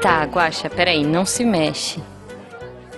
[0.00, 2.02] Tá, Guaxa, peraí, não se mexe.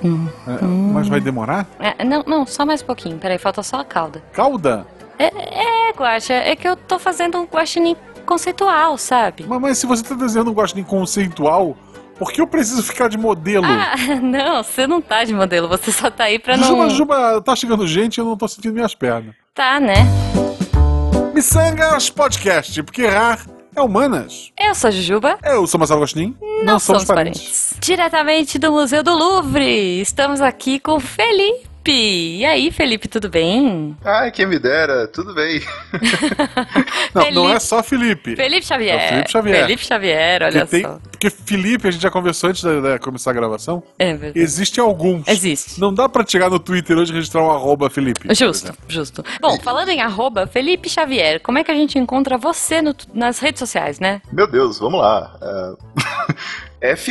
[0.04, 1.66] É, Mas vai demorar?
[1.78, 3.18] É, não, não, só mais um pouquinho.
[3.18, 4.22] Peraí, falta só a cauda.
[4.32, 4.86] Cauda?
[5.18, 9.44] É, é Guaxa, é que eu tô fazendo um guaxinim conceitual, sabe?
[9.46, 11.76] Mas, mas se você tá desenhando um guaxinim conceitual,
[12.18, 13.66] por que eu preciso ficar de modelo?
[13.66, 16.68] Ah, não, você não tá de modelo, você só tá aí pra não...
[16.68, 19.34] Juba, Juba, tá chegando gente e eu não tô sentindo minhas pernas.
[19.54, 20.06] Tá, né?
[21.34, 23.44] Missangas Podcast, porque errar
[23.74, 24.52] é humanas.
[24.58, 25.38] Eu sou a Jujuba.
[25.42, 26.36] Eu sou Marcelo Gostin.
[26.64, 27.74] Não, somos parentes.
[27.80, 31.00] Diretamente do Museu do Louvre, estamos aqui com
[31.84, 32.38] Felipe.
[32.38, 33.96] E aí, Felipe, tudo bem?
[34.04, 35.60] Ai, quem me dera, tudo bem.
[37.14, 37.34] Não, Felipe.
[37.42, 38.34] não é só Felipe.
[38.36, 38.98] Felipe Xavier.
[38.98, 39.60] É o Felipe Xavier.
[39.66, 40.98] Felipe Xavier, olha Porque, tem- só.
[41.10, 44.38] porque Felipe, a gente já conversou antes de, de começar a gravação, É verdade.
[44.38, 45.28] existem alguns.
[45.28, 45.78] Existe.
[45.78, 48.34] Não dá pra chegar no Twitter hoje e registrar um arroba Felipe.
[48.34, 49.22] Justo, justo.
[49.40, 53.38] Bom, falando em arroba, Felipe Xavier, como é que a gente encontra você no- nas
[53.38, 54.22] redes sociais, né?
[54.32, 55.36] Meu Deus, vamos lá.
[56.80, 56.96] É,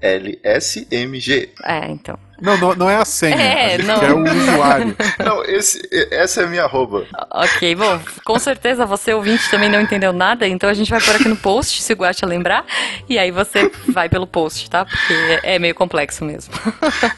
[0.00, 1.50] FXCLSMG.
[1.64, 2.16] É, então.
[2.40, 3.36] Não, não, não é a senha.
[3.36, 3.98] É, não.
[4.00, 4.96] quer o usuário.
[5.24, 7.04] Não, esse, essa é a minha arroba.
[7.30, 11.14] Ok, bom, com certeza você ouvinte também não entendeu nada, então a gente vai pôr
[11.16, 12.64] aqui no post, se o Guacha lembrar,
[13.08, 14.84] e aí você vai pelo post, tá?
[14.84, 16.54] Porque é meio complexo mesmo.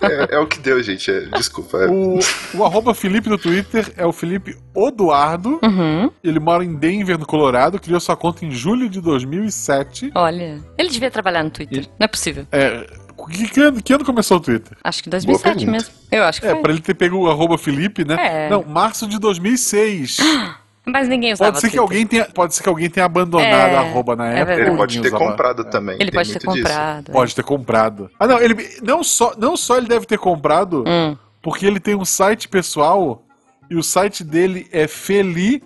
[0.02, 1.10] É, é o que deu, gente.
[1.10, 1.78] é, desculpa.
[1.78, 1.86] é.
[1.88, 2.18] O,
[2.54, 5.60] o arroba Felipe no Twitter é o Felipe Oduardo.
[5.62, 7.78] Uhum, Ele mora em Denver, no Colorado.
[7.80, 10.10] Criou sua conta em julho de 2007.
[10.14, 12.46] olha, ele devia trabalhar no Twitter, não é possível.
[12.52, 12.86] É,
[13.30, 14.76] que, que ano, que ano começou o Twitter?
[14.82, 15.70] Acho que 2007 pergunta.
[15.72, 15.88] mesmo.
[16.10, 16.60] Eu acho que É, foi.
[16.62, 18.16] pra ele ter pego o arroba Felipe, né?
[18.46, 18.50] É.
[18.50, 20.16] Não, março de 2006.
[20.84, 21.80] Mas ninguém usava Pode ser, que Twitter.
[21.82, 24.60] alguém tenha, pode ser que alguém tenha abandonado É, a arroba na é época.
[24.60, 25.24] Ele pode ter usava.
[25.24, 25.94] comprado também.
[25.94, 27.08] Ele tem pode ter comprado.
[27.08, 27.12] é.
[27.12, 28.10] Pode ter comprado.
[28.18, 31.16] Ah, não, ele não só, não só ele deve ter comprado, Hum.
[31.40, 33.22] porque ele tem um site pessoal
[33.70, 35.60] e o site dele é feli.p.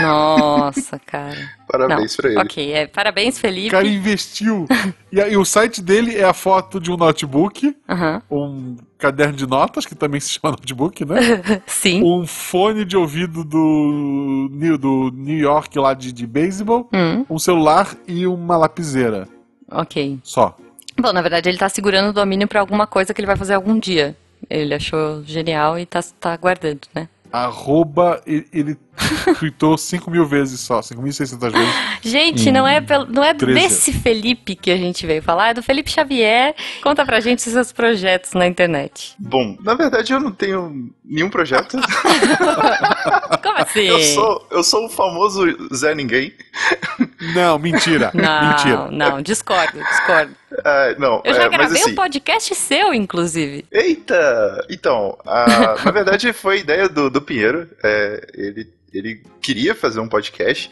[0.00, 1.36] Nossa, cara.
[1.72, 2.38] Parabéns Não, pra ele.
[2.40, 3.70] Ok, é, parabéns, O Felipe.
[3.70, 4.66] cara investiu.
[5.10, 8.20] e, aí, o site dele é a foto de um notebook, Aham.
[8.30, 11.16] um caderno de notas, que também se chama notebook, né?
[11.66, 12.02] Sim.
[12.04, 17.38] um fone de ouvido do, New- do New York lá de, de beisebol, Hum, um
[17.38, 19.26] celular e uma lapiseira.
[19.70, 20.18] ok.
[20.22, 20.54] Só.
[21.00, 23.54] Bom, na verdade, ele tá segurando o domínio pra alguma coisa que ele vai fazer
[23.54, 24.14] algum dia.
[24.50, 27.08] Ele achou genial e tá, tá guardando, né?
[27.32, 28.76] Arroba, ele,
[29.38, 31.74] tweetou 5 mil vezes só, 5.600 vezes.
[32.02, 33.58] Gente, não é, pelo- não é 13.
[33.60, 36.54] desse Felipe que a gente veio falar, é do Felipe Xavier.
[36.82, 39.14] Conta pra gente os seus projetos na internet.
[39.18, 41.78] Bom, na verdade eu não tenho nenhum projeto.
[43.42, 43.80] Como assim?
[43.80, 45.42] eu, sou, eu sou o famoso
[45.74, 46.32] Zé Ninguém.
[47.34, 48.10] Não, mentira.
[48.14, 48.90] Não, mentira.
[48.90, 50.34] não, discordo, discordo.
[50.64, 53.64] Ah, não, Eu já é, gravei assim, um podcast seu, inclusive.
[53.70, 54.66] Eita!
[54.68, 57.68] Então, a- na verdade foi ideia do, do Pinheiro.
[57.82, 60.70] É, ele, ele queria fazer um podcast,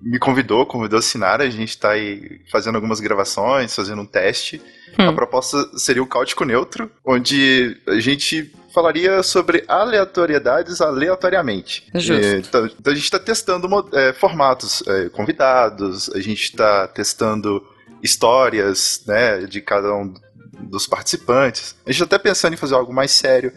[0.00, 4.60] me convidou, convidou a Sinara, a gente tá aí fazendo algumas gravações, fazendo um teste.
[4.98, 5.08] Hum.
[5.08, 11.86] A proposta seria o Cáutico Neutro, onde a gente falaria sobre aleatoriedades aleatoriamente.
[11.94, 12.12] Justo.
[12.26, 17.64] É, então, então a gente está testando é, formatos, é, convidados, a gente está testando
[18.02, 20.12] histórias né, de cada um
[20.60, 21.76] dos participantes.
[21.86, 23.52] A gente está até pensando em fazer algo mais sério,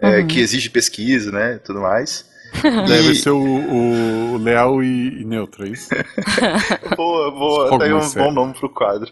[0.00, 0.26] é, Uhum.
[0.26, 2.24] que exige pesquisa, né, tudo mais.
[2.86, 5.88] Deve E- ser o, o, Leal e, e Neutro, é isso?
[6.96, 9.10] Boa, boa, aí um bom nome pro quadro.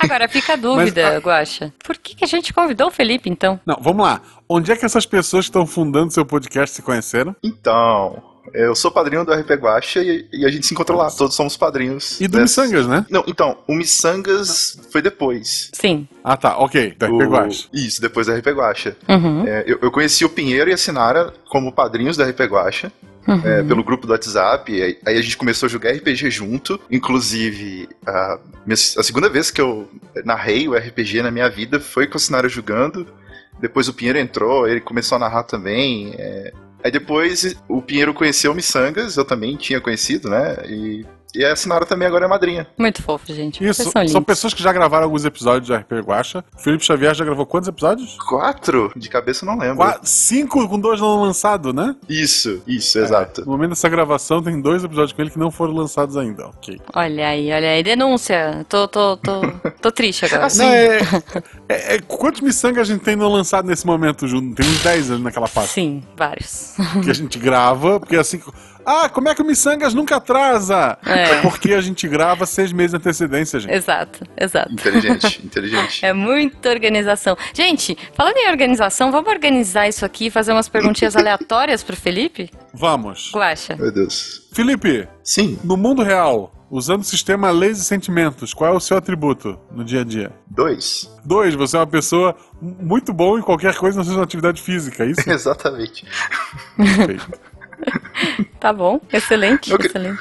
[0.00, 1.72] Agora fica a dúvida, Guaxa.
[1.84, 3.60] Por que, que a gente convidou o Felipe, então?
[3.66, 4.20] Não, vamos lá.
[4.48, 7.36] Onde é que essas pessoas que estão fundando seu podcast se conheceram?
[7.42, 8.22] Então,
[8.54, 11.56] eu sou padrinho do RP Guacha e, e a gente se encontrou lá, todos somos
[11.56, 12.20] padrinhos.
[12.20, 13.06] E do dessa- Missangas, né?
[13.10, 15.70] Não, então, o Missangas foi depois.
[15.72, 16.08] Sim.
[16.22, 16.94] Ah, tá, ok.
[16.98, 17.68] Da O- RP Guacha.
[17.72, 18.96] Isso, depois da RP Guacha.
[19.08, 19.46] Uhum.
[19.46, 22.92] É, eu, eu conheci o Pinheiro e a Sinara como padrinhos da RP Guacha,
[23.26, 23.42] Uhum.
[23.44, 24.72] é, pelo grupo do WhatsApp.
[24.72, 26.80] e Aí, aí a gente começou a jogar RPG junto.
[26.90, 29.88] Inclusive, a, minha- a segunda vez que eu
[30.24, 33.06] narrei o RPG na minha vida foi com a Sinara jogando.
[33.60, 36.14] Depois o Pinheiro entrou, ele começou a narrar também.
[36.16, 36.52] é.
[36.82, 40.56] Aí depois o Pinheiro conheceu o Missangas, eu também tinha conhecido, né?
[40.66, 42.66] E, e a Sinara também agora é madrinha.
[42.78, 43.64] Muito fofo, gente.
[43.64, 44.24] Isso, são lindos.
[44.24, 46.44] pessoas que já gravaram alguns episódios de RP Guacha.
[46.58, 48.16] Felipe Xavier já gravou quantos episódios?
[48.28, 48.92] Quatro?
[48.96, 49.76] De cabeça eu não lembro.
[49.76, 51.94] Qua- cinco com dois não lançados, né?
[52.08, 53.42] Isso, isso, exato.
[53.44, 56.80] No momento dessa gravação tem dois episódios com ele que não foram lançados ainda, ok.
[56.94, 57.82] Olha aí, olha aí.
[57.82, 58.64] Denúncia.
[58.68, 59.40] Tô, tô, tô,
[59.80, 60.46] tô triste agora.
[60.46, 60.98] Assim, Não, é,
[61.68, 64.54] é- é- quantos miçangas a gente tem não lançado nesse momento junto?
[64.54, 65.70] Tem uns 10 ali naquela parte.
[65.70, 66.74] Sim, vários.
[67.04, 68.40] Que a gente grava, porque assim.
[68.90, 70.96] Ah, como é que o Missangas nunca atrasa?
[71.04, 71.42] É.
[71.42, 73.74] Porque a gente grava seis meses de antecedência, gente.
[73.74, 74.72] Exato, exato.
[74.72, 76.06] Inteligente, inteligente.
[76.06, 77.36] É muita organização.
[77.52, 82.50] Gente, falando em organização, vamos organizar isso aqui e fazer umas perguntinhas aleatórias pro Felipe?
[82.72, 83.30] Vamos.
[83.34, 83.76] Guaxa.
[83.76, 84.48] Meu Deus.
[84.54, 88.96] Felipe, Sim, no mundo real, usando o sistema leis e sentimentos, qual é o seu
[88.96, 90.32] atributo no dia a dia?
[90.46, 91.14] dois.
[91.26, 95.10] Dois, você é uma pessoa muito boa em qualquer coisa na sua atividade física, é
[95.10, 95.20] isso?
[95.30, 96.06] Exatamente.
[96.74, 97.28] Perfeito.
[98.60, 100.20] Tá bom, excelente, Eu que- excelente.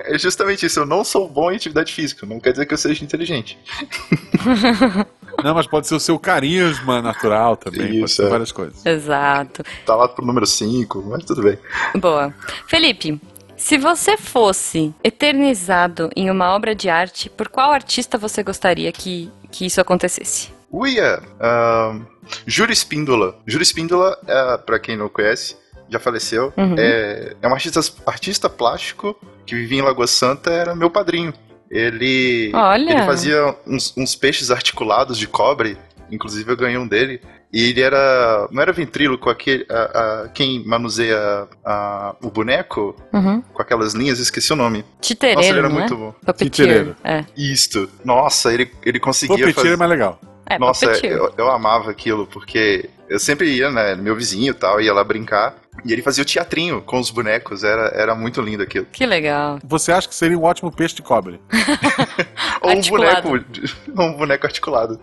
[0.00, 0.80] É justamente isso.
[0.80, 2.24] Eu não sou bom em atividade física.
[2.24, 3.58] Não quer dizer que eu seja inteligente.
[5.42, 8.28] Não, mas pode ser o seu carisma natural também, pode Isso, ser é.
[8.28, 8.84] várias coisas.
[8.84, 9.62] Exato.
[9.86, 11.56] Tá lá pro número 5, mas tudo bem.
[11.96, 12.34] Boa.
[12.66, 13.20] Felipe,
[13.56, 19.30] se você fosse eternizado em uma obra de arte, por qual artista você gostaria que,
[19.52, 20.50] que isso acontecesse?
[20.72, 21.22] Uia!
[21.40, 22.02] ahn,
[22.46, 23.38] Júlio Espíndola.
[23.46, 25.56] Júlio Espíndola, é, pra quem não conhece,
[25.88, 26.52] já faleceu.
[26.56, 26.74] Uhum.
[26.78, 31.32] É, é um artista, artista plástico que vivia em Lagoa Santa, era meu padrinho.
[31.70, 32.90] Ele, Olha.
[32.92, 35.76] ele fazia uns, uns peixes articulados de cobre,
[36.10, 37.20] inclusive eu ganhei um dele.
[37.50, 38.46] E ele era.
[38.50, 43.40] Não era ventríloco, aquele, a, a- quem manuseia a- o boneco Uhum.
[43.54, 44.84] com aquelas linhas, esqueci o nome.
[45.00, 45.96] Titereiro, Nossa, ele era não muito é?
[45.96, 46.12] bom.
[46.12, 46.50] Puppeteer.
[46.50, 46.96] Titereiro.
[47.02, 47.88] É, Isto.
[48.04, 49.72] Nossa, ele, ele conseguia Puppeteer fazer.
[49.72, 50.20] é mais legal.
[50.46, 54.80] é Nossa, eu, eu amava aquilo, porque eu sempre ia, né, meu vizinho e tal,
[54.80, 58.62] ia lá brincar, e ele fazia o teatrinho com os bonecos, era, era muito lindo
[58.62, 58.86] aquilo.
[58.92, 59.58] Que legal.
[59.64, 61.40] Você acha que seria um ótimo peixe de cobre?
[62.60, 63.28] Ou um boneco,
[63.96, 65.00] um boneco articulado.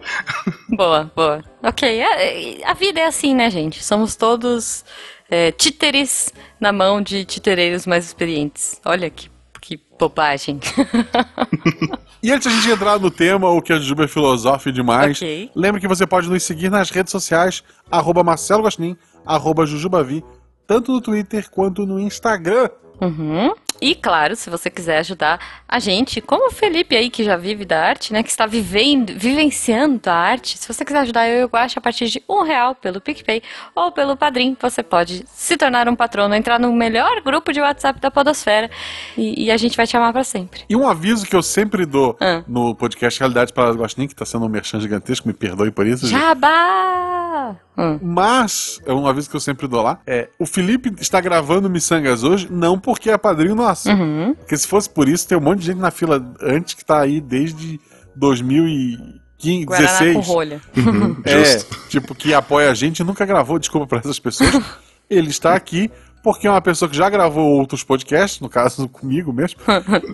[0.69, 1.43] Boa, boa.
[1.63, 3.83] Ok, é- é- a vida é assim, né, gente?
[3.83, 4.83] Somos todos
[5.29, 8.79] é, títeres na mão de titereiros mais experientes.
[8.85, 9.29] Olha que,
[9.61, 10.59] que bobagem.
[12.25, 15.15] E antes de a gente entrar no tema, o que a Jujuba é filosofe demais,
[15.19, 15.51] Ok.
[15.55, 20.25] lembre que você pode nos seguir nas redes sociais, arroba Marcelo Gostin, arroba Jujubavi,
[20.65, 22.67] tanto no Twitter quanto no Instagram.
[22.99, 23.53] Uhum.
[23.81, 27.65] E claro, se você quiser ajudar a gente, como o Felipe aí que já vive
[27.65, 31.43] da arte, né, que está vivendo, vivenciando a arte, se você quiser ajudar eu e
[31.43, 33.41] o Guaxa a partir de um real pelo PicPay
[33.75, 37.99] ou pelo Padrim, você pode se tornar um patrono, entrar no melhor grupo de WhatsApp
[37.99, 38.69] da Podosfera
[39.17, 40.61] e, e a gente vai te amar pra sempre.
[40.69, 42.43] E um aviso que eu sempre dou Ah.
[42.47, 46.07] no podcast Realidade para Gostin, que está sendo um merchan gigantesco, me perdoe por isso.
[46.07, 47.55] Jabá!
[47.77, 47.99] Hum.
[48.01, 52.23] Mas, é um aviso que eu sempre dou lá, é, o Felipe está gravando Missangas
[52.23, 53.89] hoje, não porque é padrinho nosso.
[53.89, 54.33] Uhum.
[54.35, 56.99] Porque se fosse por isso, tem um monte de gente na fila antes que tá
[57.01, 57.79] aí desde
[58.15, 60.13] 2015, Guaraná 16.
[60.15, 60.61] com rolha.
[61.25, 61.77] É, Justo.
[61.89, 64.51] tipo, que apoia a gente e nunca gravou, desculpa pra essas pessoas.
[65.09, 65.91] Ele está aqui
[66.23, 69.59] porque é uma pessoa que já gravou outros podcasts, no caso comigo mesmo,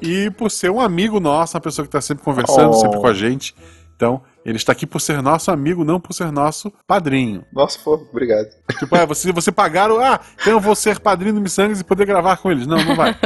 [0.01, 2.73] e por ser um amigo nosso, uma pessoa que está sempre conversando, Oh.
[2.73, 3.55] sempre com a gente.
[3.95, 7.45] Então, ele está aqui por ser nosso amigo, não por ser nosso padrinho.
[7.53, 8.47] Nossa, pô, obrigado.
[8.79, 12.05] Tipo, é, você, você pagaram, ah, então eu vou ser padrinho do Missangas e poder
[12.05, 12.65] gravar com eles.
[12.67, 13.15] Não, não vai.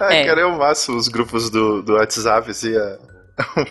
[0.00, 0.24] Ah, É.
[0.26, 2.98] cara, eu maço os grupos do, do WhatsApp, assim, é,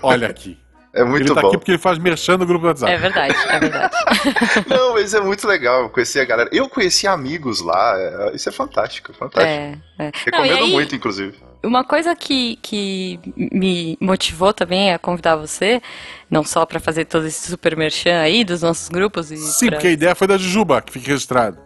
[0.03, 0.57] Olha aqui.
[0.93, 1.47] é muito ele tá bom.
[1.47, 2.91] aqui porque ele faz merchan no grupo do WhatsApp.
[2.91, 3.95] É verdade, é verdade.
[4.69, 6.49] Não, mas é muito legal conhecer a galera.
[6.53, 9.49] Eu conheci amigos lá, é- isso é fantástico, fantástico.
[9.49, 10.03] É, é.
[10.05, 11.35] Não, Recomendo aí, muito, inclusive.
[11.63, 15.81] Uma coisa que, que me motivou também a convidar você,
[16.29, 19.75] não só pra fazer todo esse super merchan aí dos nossos grupos e Sim, pra-
[19.77, 21.57] porque a ideia foi da Jujuba, que fica registrado.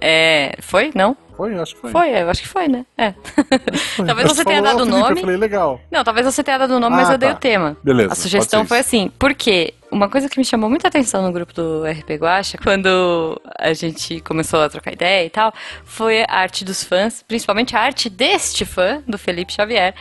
[0.00, 0.92] É, foi?
[0.94, 1.16] Não?
[1.36, 1.90] Foi, acho que foi.
[1.92, 2.84] Foi, eu acho que foi, né?
[2.96, 3.14] É.
[4.06, 5.12] Talvez você tenha dado "Ó, o Felipe", nome.
[5.12, 5.80] Eu falei, legal.
[5.90, 7.34] Não, talvez você tenha dado o nome, mas Ah, eu dei tá.
[7.34, 7.76] o tema.
[7.82, 11.52] Beleza, A sugestão foi assim, porque uma coisa que me chamou muita atenção no grupo
[11.52, 15.52] do RP Guacha, quando a gente começou a trocar ideia e tal,
[15.84, 19.94] foi a arte dos fãs, principalmente a arte deste fã, do Felipe Xavier,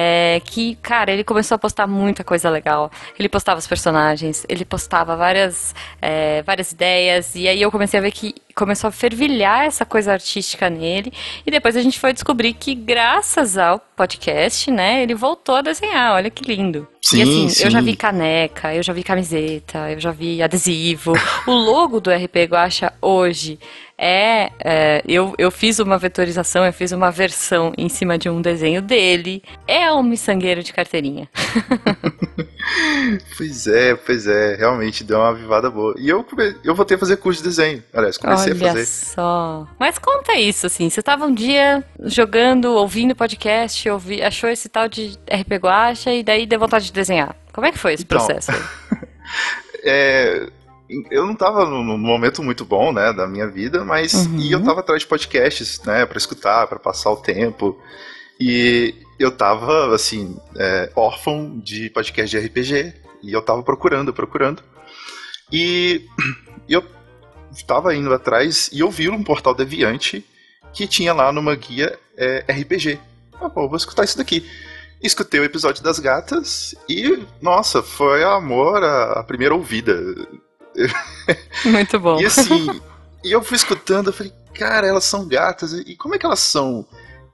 [0.00, 2.88] é, que, cara, ele começou a postar muita coisa legal.
[3.18, 8.02] Ele postava os personagens, ele postava várias, é, várias ideias, e aí eu comecei a
[8.04, 11.12] ver que começou a fervilhar essa coisa artística nele,
[11.44, 16.14] e depois a gente foi descobrir que, graças ao podcast, né, ele voltou a desenhar,
[16.14, 16.86] olha que lindo.
[17.02, 17.64] Sim, e assim, sim.
[17.64, 21.12] eu já vi caneca, eu já vi camiseta, eu já vi adesivo.
[21.44, 23.58] o logo do RP Guacha hoje
[23.98, 28.40] é, é, eu, eu fiz uma vetorização, eu fiz uma versão em cima de um
[28.40, 29.42] desenho dele.
[29.66, 31.28] É um miçangueiro de carteirinha.
[33.36, 35.94] Pois é, pois é, realmente deu uma avivada boa.
[35.98, 36.24] E eu,
[36.62, 37.82] eu voltei a fazer curso de desenho.
[37.94, 38.84] Aliás, comecei a Olha fazer.
[38.86, 39.66] só.
[39.78, 40.90] Mas conta isso, assim.
[40.90, 46.22] Você estava um dia jogando, ouvindo podcast, ouvi, achou esse tal de RP Guacha e
[46.22, 47.34] daí deu vontade de desenhar.
[47.52, 48.52] Como é que foi esse Então, processo?
[49.84, 50.48] É,
[51.10, 54.38] eu não tava num momento muito bom, né, da minha vida, mas Uhum.
[54.38, 57.78] e eu tava atrás de podcasts, né, para escutar, para passar o tempo.
[58.40, 64.62] E eu tava assim, é, órfão de podcast de RPG e eu tava procurando, procurando.
[65.52, 66.06] E
[66.68, 66.84] eu
[67.66, 70.24] tava indo atrás e eu vi um portal deviante
[70.72, 72.98] que tinha lá numa guia é, RPG.
[73.40, 74.48] Ah, pô, vou escutar isso daqui.
[75.02, 79.94] Escutei o episódio das gatas e, nossa, foi amor à primeira ouvida.
[81.64, 82.20] Muito bom.
[82.20, 82.80] E assim,
[83.24, 86.40] e eu fui escutando, eu falei, cara, elas são gatas, e como é que elas
[86.40, 86.86] são?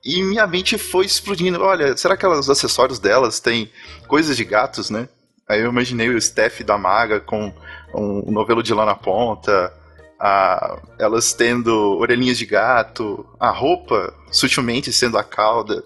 [0.05, 1.61] E minha mente foi explodindo.
[1.63, 3.71] Olha, será que os acessórios delas têm
[4.07, 5.09] coisas de gatos, né?
[5.49, 7.53] Aí eu imaginei o Steph da Maga com
[7.95, 9.73] um novelo de lã na ponta,
[10.19, 15.83] a, elas tendo orelhinhas de gato, a roupa sutilmente sendo a cauda.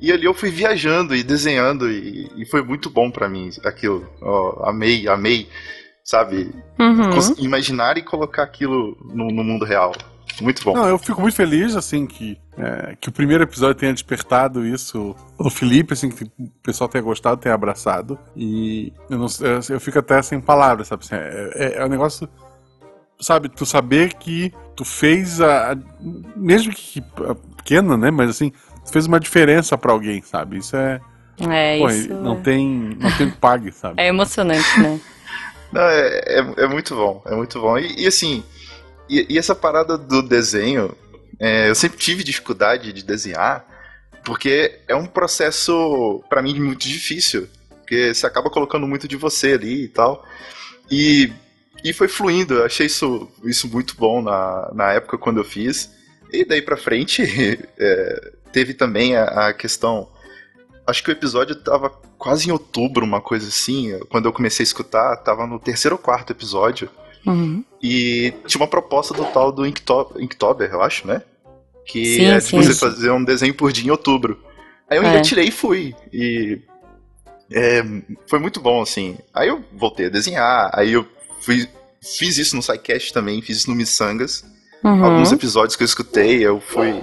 [0.00, 4.06] E ali eu fui viajando e desenhando e, e foi muito bom para mim aquilo.
[4.20, 5.48] Oh, amei, amei,
[6.04, 6.54] sabe?
[6.78, 7.34] Uhum.
[7.38, 9.92] Imaginar e colocar aquilo no, no mundo real.
[10.40, 10.72] Muito bom.
[10.74, 15.14] Não, eu fico muito feliz, assim, que, é, que o primeiro episódio tenha despertado isso
[15.38, 18.18] no Felipe, assim, que o pessoal tenha gostado, tenha abraçado.
[18.34, 21.04] E eu, não, eu, eu fico até sem palavras, sabe?
[21.04, 22.28] Assim, é, é, é um negócio,
[23.20, 25.76] sabe, tu saber que tu fez a.
[26.34, 27.02] Mesmo que
[27.56, 28.10] pequena, né?
[28.10, 28.50] Mas assim,
[28.84, 30.58] tu fez uma diferença para alguém, sabe?
[30.58, 31.00] Isso é.
[31.40, 32.14] É, pô, isso.
[32.14, 34.00] Não tem, não tem que pague, sabe?
[34.00, 35.00] É emocionante, né?
[35.72, 37.78] Não, é, é, é, muito bom, é muito bom.
[37.78, 38.44] E, e assim,
[39.08, 40.94] e, e, essa parada do desenho,
[41.40, 43.66] é, eu sempre tive dificuldade de desenhar,
[44.24, 47.48] porque é um processo, para mim, muito difícil.
[47.78, 50.24] Porque você acaba colocando muito de você ali e tal.
[50.90, 51.32] E,
[51.82, 55.90] e foi fluindo, eu achei isso, isso muito bom na, na época quando eu fiz.
[56.32, 57.22] E daí pra frente,
[57.78, 60.08] é, teve também a, a questão.
[60.86, 63.98] Acho que o episódio tava quase em outubro, uma coisa assim.
[64.08, 66.90] Quando eu comecei a escutar, tava no terceiro ou quarto episódio.
[67.24, 67.64] Uhum.
[67.80, 71.22] E tinha uma proposta do tal do Inktober, Inktober eu acho, né?
[71.86, 72.80] Que sim, é sim, você sim.
[72.80, 74.42] fazer um desenho por dia em outubro.
[74.90, 75.10] Aí eu É.
[75.10, 75.94] engatilhei e fui.
[76.12, 76.60] E
[77.50, 77.82] é,
[78.28, 79.16] foi muito bom, assim.
[79.32, 81.06] Aí eu voltei a desenhar, aí eu
[81.42, 81.68] fui,
[82.02, 84.44] fiz isso no SciCast também, fiz isso no Missangas.
[84.82, 85.04] Uhum.
[85.04, 87.02] Alguns episódios que eu escutei, eu fui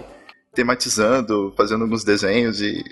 [0.53, 2.83] tematizando, fazendo alguns desenhos e,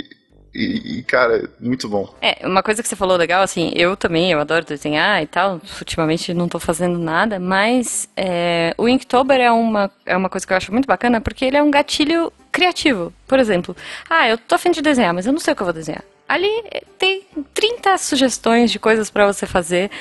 [0.57, 2.11] e, e, cara, muito bom.
[2.19, 5.61] É, uma coisa que você falou legal, assim, eu também, eu adoro desenhar e tal,
[5.79, 10.51] ultimamente não tô fazendo nada, mas é, o Inktober é uma, é uma coisa que
[10.51, 13.13] eu acho muito bacana, porque ele é um gatilho criativo.
[13.27, 13.77] Por exemplo,
[14.09, 16.03] ah, eu tô afim de desenhar, mas eu não sei o que eu vou desenhar.
[16.27, 17.23] Ali eh, tem
[17.53, 19.91] 30 sugestões de coisas pra você fazer.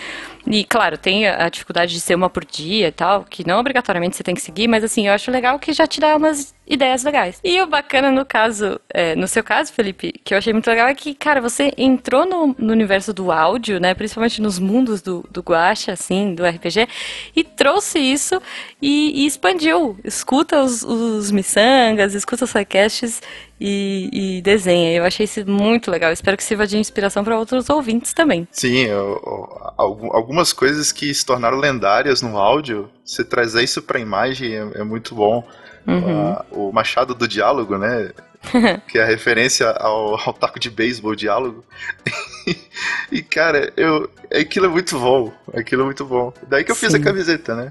[0.47, 4.17] E, claro, tem a dificuldade de ser uma por dia e tal, que não obrigatoriamente
[4.17, 7.05] você tem que seguir, mas assim, eu acho legal que já te dá umas ideias
[7.05, 7.39] legais.
[7.45, 10.89] E o bacana no caso, é, no seu caso, Felipe, que eu achei muito legal
[10.89, 13.95] é que, cara, você entrou no, no universo do áudio, né?
[13.95, 16.89] Principalmente nos mundos do, do Guacha, assim, do RPG,
[17.35, 18.41] e trouxe isso
[18.83, 19.97] e, e expandiu.
[20.05, 23.21] Escuta os, os miçangas, escuta os sidecasts
[23.61, 24.93] e, e desenha.
[24.97, 26.13] Eu achei isso muito legal.
[26.13, 28.47] Espero que sirva de inspiração para outros ouvintes também.
[28.51, 33.81] Sim, eu- eu- algu- algumas coisas que se tornaram lendárias no áudio, você trazer isso
[33.83, 35.47] pra imagem é, é muito bom.
[35.87, 36.33] Uhum.
[36.33, 38.11] Ah, o Machado do Diálogo, né?
[38.89, 41.65] que é a referência ao, ao taco de beisebol diálogo.
[43.11, 45.33] e, cara, eu, aquilo é muito bom.
[45.55, 46.33] Aquilo é muito bom.
[46.49, 46.99] Daí que eu fiz Sim.
[47.01, 47.71] a camiseta, né?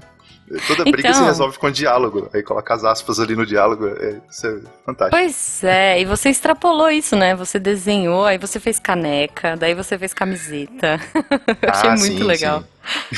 [0.68, 1.26] Toda briga se Então.
[1.26, 2.30] resolve com diálogo.
[2.32, 3.88] Aí coloca as aspas ali no diálogo.
[3.88, 5.10] É, isso é fantástico.
[5.20, 7.34] Pois é, e você extrapolou isso, né?
[7.34, 11.00] Você desenhou, aí você fez caneca, daí você fez camiseta.
[11.62, 12.62] Eu achei Ah, muito sim, legal.
[13.10, 13.16] sim.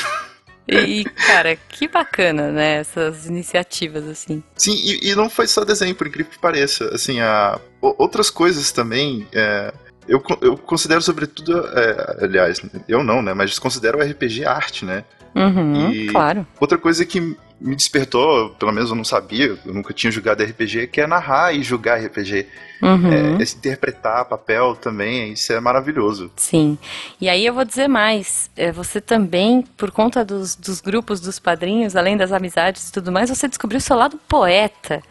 [0.69, 2.77] E, cara, que bacana, né?
[2.77, 4.43] Essas iniciativas, assim.
[4.57, 6.95] Sim, e, e não foi só desenho, por incrível que pareça.
[6.95, 9.27] Assim, a, outras coisas também.
[9.33, 9.73] é,
[10.07, 11.67] eu, eu considero, sobretudo.
[11.69, 13.33] é, aliás, eu não, né?
[13.35, 15.05] Mas considero o RPG arte, né?
[15.35, 16.47] Uhum, E- claro.
[16.61, 20.87] Outra coisa que me despertou, pelo menos eu não sabia, eu nunca tinha jogado RPG,
[20.89, 22.47] que é narrar e jogar RPG.
[22.81, 23.13] Uhum.
[23.39, 26.31] É, esse interpretar papel também, isso é maravilhoso.
[26.37, 26.79] Sim.
[27.21, 28.49] E aí eu vou dizer mais.
[28.57, 33.11] é, Você também, por conta dos, dos grupos dos padrinhos, além das amizades e tudo
[33.11, 35.03] mais, você descobriu seu lado poeta.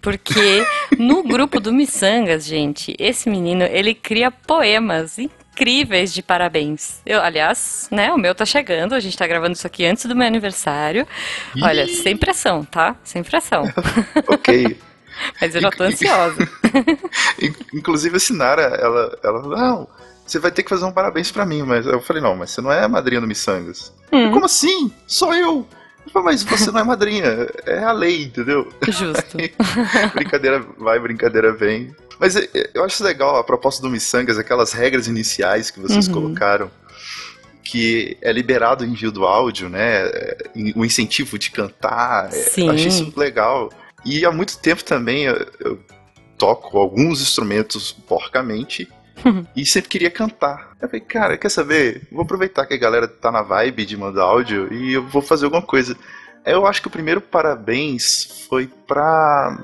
[0.00, 0.64] Porque
[0.98, 5.18] no grupo do Missangas, gente, esse menino, ele cria poemas
[5.60, 7.00] incríveis de parabéns.
[7.04, 10.16] Eu, aliás, né, o meu tá chegando, a gente tá gravando isso aqui antes do
[10.16, 11.06] meu aniversário.
[11.62, 12.96] Olha, sem pressão, tá?
[13.04, 13.64] Sem pressão.
[14.26, 14.78] Ok.
[15.40, 16.48] Mas eu já tô ansiosa.
[17.42, 19.88] In- Inclusive a Sinara, ela, ela falou, não,
[20.24, 21.62] você vai ter que fazer um parabéns pra mim.
[21.62, 23.92] Mas eu falei, não, mas você não é a madrinha do Missangas.
[24.10, 24.90] Hum, Como assim?
[25.06, 25.66] Sou eu!
[26.14, 27.26] Mas você não é madrinha,
[27.66, 28.66] é a lei, entendeu?
[28.88, 29.36] justo.
[30.14, 31.94] brincadeira vai, brincadeira vem.
[32.20, 36.06] Mas é, é, eu acho legal a proposta do Missangas, aquelas regras iniciais que vocês
[36.06, 36.12] Uhum.
[36.14, 36.70] colocaram,
[37.64, 40.02] que é liberado o envio do áudio, né?
[40.06, 40.36] é,
[40.76, 42.30] O incentivo de cantar.
[42.32, 42.66] Sim.
[42.66, 43.70] Eu achei isso legal.
[44.04, 45.78] E há muito tempo também eu, eu
[46.38, 48.88] toco alguns instrumentos porcamente.
[49.54, 50.70] E sempre queria cantar.
[50.80, 52.08] Eu falei, cara, quer saber?
[52.10, 55.44] Vou aproveitar que a galera tá na vibe de mandar áudio e eu vou fazer
[55.44, 55.94] alguma coisa.
[56.42, 59.62] Eu acho que o primeiro parabéns foi pra.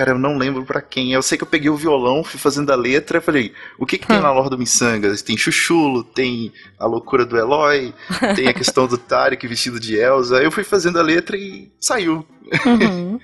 [0.00, 1.12] Cara, eu não lembro pra quem.
[1.12, 3.98] Eu sei que eu peguei o violão, fui fazendo a letra, e falei, o que
[3.98, 4.22] que tem Hum.
[4.22, 5.20] na lore do Missangas?
[5.20, 7.92] Tem Chuchulo, tem a loucura do Eloy,
[8.34, 10.36] tem a questão do Tarek vestido de Elsa.
[10.42, 12.26] Eu fui fazendo a letra e saiu.
[12.64, 13.20] Uhum.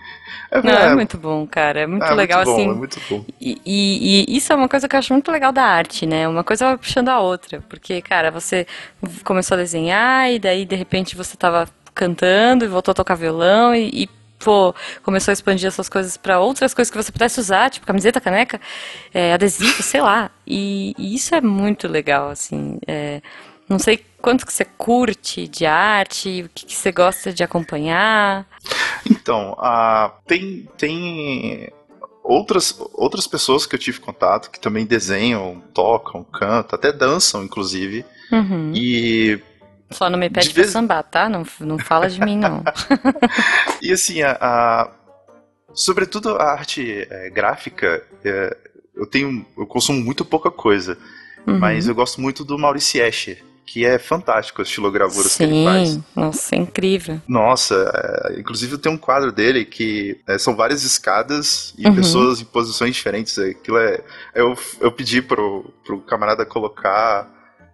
[0.52, 1.80] Eu Não, é ah, muito bom, cara.
[1.80, 2.70] É muito ah, legal, muito bom, assim.
[2.70, 3.24] É muito bom.
[3.40, 6.28] E, e- e isso é uma coisa que eu acho muito legal da arte, né?
[6.28, 7.62] Uma coisa vai puxando a outra.
[7.70, 8.66] Porque, cara, você
[9.24, 13.74] começou a desenhar e daí, de repente, você tava cantando e voltou a tocar violão
[13.74, 17.70] e, e, pô, começou a expandir essas coisas pra outras coisas que você pudesse usar,
[17.70, 18.60] tipo camiseta, caneca,
[19.12, 20.30] é, adesivo, sei lá.
[20.46, 22.78] E, e isso é muito legal, assim.
[22.86, 23.20] é,
[23.68, 28.46] não sei quanto que você curte de arte, o que, que você gosta de acompanhar.
[29.10, 31.68] Então, ah, tem, tem
[32.22, 38.04] outras, outras pessoas que eu tive contato que também desenham, tocam, cantam, até dançam, inclusive.
[38.32, 38.72] Uhum.
[38.74, 39.40] E,
[39.90, 41.28] Só não me pede De pra vez- sambar, tá?
[41.28, 42.62] Não, não fala de mim, não.
[43.82, 44.90] e assim, a, a-
[45.72, 48.56] sobretudo a arte eh, gráfica, eh,
[48.94, 50.98] eu tenho, eu consumo muito pouca coisa,
[51.46, 51.58] Uhum.
[51.58, 55.98] mas eu gosto muito do Maurice Escher, que é fantástico as estilogravuras que ele faz.
[56.16, 57.20] Nossa, é incrível.
[57.28, 61.94] Nossa, é, inclusive tenho um quadro dele que é, são várias escadas e Uhum.
[61.94, 63.38] pessoas em posições diferentes.
[63.38, 64.02] Aquilo é.
[64.34, 67.28] Eu, eu pedi pro, pro camarada colocar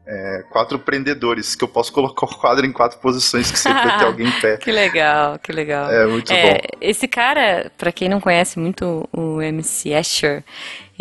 [0.06, 3.98] é, quatro prendedores, que eu posso colocar o quadro em quatro posições que sempre vai
[3.98, 4.58] ter alguém em pé.
[4.58, 5.90] Que legal, que legal.
[5.90, 6.58] É muito É, bom.
[6.80, 10.44] esse cara, pra quem não conhece muito o MC Escher,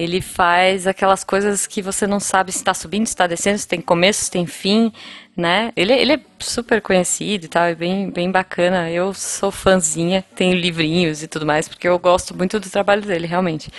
[0.01, 3.67] ele faz aquelas coisas que você não sabe se tá subindo, se tá descendo, se
[3.67, 4.91] tem começo, se tem fim,
[5.37, 5.71] né?
[5.75, 8.89] Ele, ele é super conhecido e tal, é bem, bem bacana.
[8.89, 13.27] Eu sou fãzinha, tenho livrinhos e tudo mais, porque eu gosto muito do trabalho dele,
[13.27, 13.71] realmente.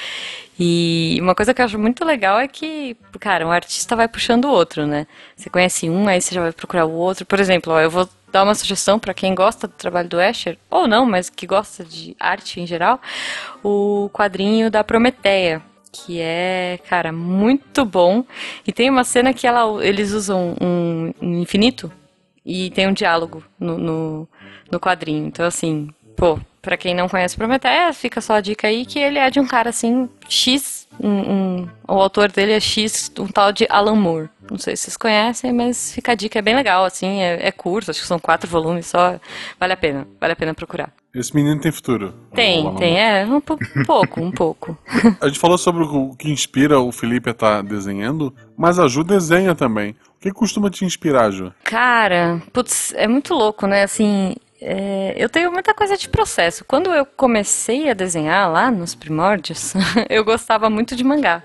[0.58, 4.44] E uma coisa que eu acho muito legal é que, cara, um artista vai puxando
[4.44, 5.08] o outro, né?
[5.34, 7.26] Você conhece um, aí você já vai procurar o outro.
[7.26, 10.56] Por exemplo, ó, eu vou dar uma sugestão para quem gosta do trabalho do Escher,
[10.70, 13.00] ou não, mas que gosta de arte em geral,
[13.62, 15.60] o quadrinho da Prometeia,
[15.92, 18.24] que é, cara, muito bom.
[18.66, 21.92] E tem uma cena que ela, eles usam um infinito
[22.44, 24.28] e tem um diálogo no, no,
[24.70, 25.26] no quadrinho.
[25.26, 29.18] Então, assim, pô, pra quem não conhece Prometeia, fica só a dica aí que ele
[29.18, 30.82] é de um cara assim, X.
[31.00, 34.28] Um, um- o autor dele é X, um tal de Alan Moore.
[34.50, 37.52] Não sei se vocês conhecem, mas fica a dica, é bem legal, assim, é, é
[37.52, 39.18] curto, acho que são quatro volumes só.
[39.58, 40.92] Vale a pena, vale a pena procurar.
[41.14, 42.14] Esse menino tem futuro.
[42.34, 42.74] Tem, lá.
[42.76, 44.78] tem, é, um, po- pouco, um pouco.
[45.20, 49.04] A gente falou sobre o que inspira o Felipe a estar desenhando, mas a Ju
[49.04, 49.94] desenha também.
[50.16, 51.52] O que costuma te inspirar, Ju?
[51.64, 53.82] Cara, putz, é muito louco, né?
[53.82, 56.64] Assim, é, eu tenho muita coisa de processo.
[56.64, 59.74] Quando eu comecei a desenhar lá nos primórdios,
[60.08, 61.42] eu gostava muito de mangá.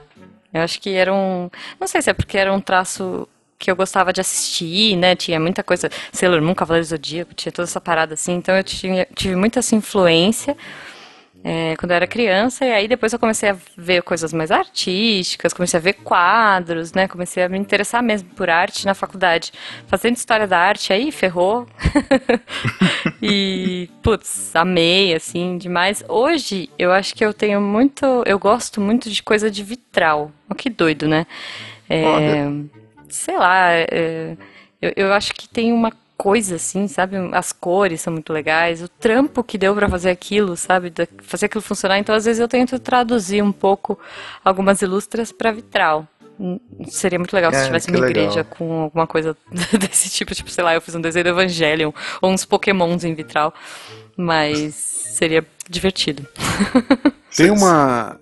[0.53, 1.49] Eu acho que era um.
[1.77, 3.27] Não sei se é porque era um traço
[3.59, 5.15] que eu gostava de assistir, né?
[5.15, 5.89] Tinha muita coisa.
[6.11, 8.33] Sailor Moon, Cavaleiro Zodíaco, tinha toda essa parada assim.
[8.33, 10.55] Então eu tinha, tive muita essa influência
[11.43, 15.53] é, quando eu era criança, e aí depois eu comecei a ver coisas mais artísticas,
[15.53, 17.07] comecei a ver quadros, né?
[17.07, 19.53] Comecei a me interessar mesmo por arte na faculdade.
[19.87, 21.65] Fazendo história da arte aí, ferrou.
[23.21, 26.03] e, putz, amei, assim, demais.
[26.09, 28.05] Hoje, eu acho que eu tenho muito.
[28.25, 30.31] Eu gosto muito de coisa de vitral.
[30.49, 31.25] Ó, que doido, né?
[31.89, 32.45] É.
[33.09, 34.35] sei lá, é,
[34.81, 37.15] eu, eu acho que tem uma coisa assim, sabe?
[37.31, 40.89] As cores são muito legais, o trampo que deu pra fazer aquilo, sabe?
[40.89, 41.99] Da- fazer aquilo funcionar.
[41.99, 43.99] Então, às vezes, eu tento traduzir um pouco
[44.43, 46.07] algumas ilustras pra vitral.
[46.39, 48.23] Hum, Seria muito legal se É, tivesse que uma legal.
[48.25, 49.35] igreja com alguma coisa
[49.79, 51.91] desse tipo, tipo, sei lá, eu fiz um desenho do Evangelion
[52.21, 53.53] ou uns pokémons em vitral,
[54.15, 56.25] mas seria divertido.
[57.35, 58.19] Tem uma.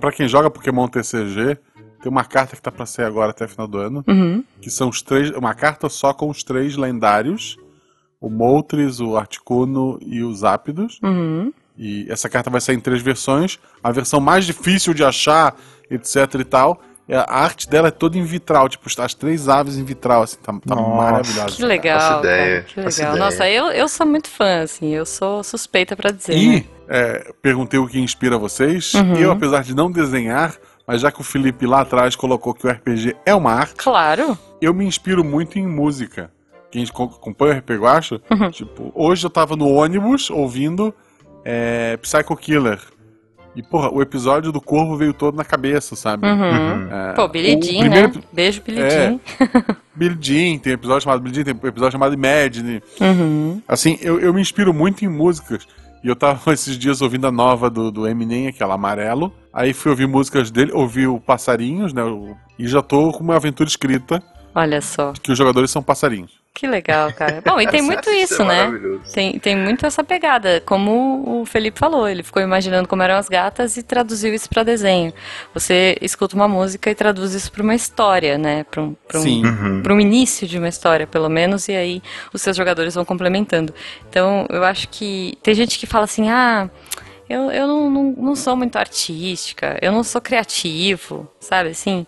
[0.00, 1.56] Pra quem joga Pokémon TCG,
[2.02, 4.04] tem uma carta que tá pra sair agora até o final do ano.
[4.08, 4.42] Uhum.
[4.60, 5.30] Que são os três.
[5.30, 7.56] Uma carta só com os três lendários:
[8.20, 10.98] o Moltres, o Articuno e os Zápidos.
[11.02, 11.52] Uhum.
[11.78, 13.58] E essa carta vai sair em três versões.
[13.82, 15.54] A versão mais difícil de achar,
[15.90, 16.80] etc e tal.
[17.08, 20.36] é- A arte dela é toda em vitral, tipo, as três aves em vitral, assim,
[20.42, 21.56] tá, tá maravilhosa.
[21.56, 22.92] Que legal, cara, ideia, que legal.
[22.92, 23.16] ideia.
[23.16, 26.38] Nossa, eu, eu sou muito fã, assim, eu sou suspeita pra dizer, né?
[26.38, 28.92] E é, perguntei o que inspira vocês.
[28.94, 29.16] Uhum.
[29.16, 30.54] Eu, apesar de não desenhar,
[30.86, 34.36] mas já que o Felipe lá atrás colocou que o RPG é uma arte, Claro.
[34.60, 36.30] eu me inspiro muito em música.
[36.70, 38.50] Quem co- acompanha o RPG Guacha, Uhum.
[38.50, 40.94] tipo, hoje eu tava no ônibus ouvindo
[41.44, 42.78] é, Psycho Killer.
[43.56, 46.24] E, porra, o episódio do Corvo veio todo na cabeça, sabe?
[46.24, 46.88] Uhum.
[46.88, 48.22] É, Pô, Billy Jean, primeiro né?
[48.32, 48.90] Beijo, Billy É.
[48.90, 49.20] Jean.
[49.92, 52.80] Billie Jean, tem episódio chamado Billie Jean, tem episódio chamado Imagine.
[53.00, 53.60] Uhum.
[53.66, 55.66] Assim, eu, eu me inspiro muito em músicas.
[56.02, 59.32] E eu tava esses dias ouvindo a nova do, do Eminem, aquela amarelo.
[59.52, 62.02] Aí fui ouvir músicas dele, ouvi o Passarinhos, né?
[62.04, 64.22] o- E já tô com uma aventura escrita
[64.54, 65.12] Olha só.
[65.12, 66.39] que os jogadores são passarinhos.
[66.52, 67.40] Que legal, cara.
[67.44, 68.70] Bom, e tem muito Isso é isso, né?
[69.14, 73.28] Tem, tem muito essa pegada, como o Felipe falou, ele ficou imaginando como eram as
[73.28, 75.12] gatas e traduziu isso pra desenho.
[75.54, 78.64] Você escuta uma música e traduz isso pra uma história, né?
[78.64, 79.44] Pra um, pra um, Sim.
[79.44, 79.82] Uhum.
[79.82, 83.72] para um início de uma história, pelo menos, e aí os seus jogadores vão complementando.
[84.08, 86.68] Então, eu acho que tem gente que fala assim, ah,
[87.28, 92.04] eu, eu não, não, não sou muito artística, eu não sou criativo, sabe assim?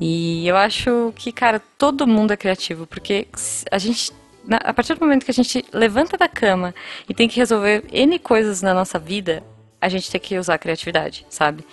[0.00, 3.28] E eu acho que, cara, todo mundo é criativo, porque
[3.70, 4.12] a gente.
[4.50, 6.74] A partir do momento que a gente levanta da cama
[7.08, 9.44] e tem que resolver N coisas na nossa vida,
[9.80, 11.64] a gente tem que usar a criatividade, sabe?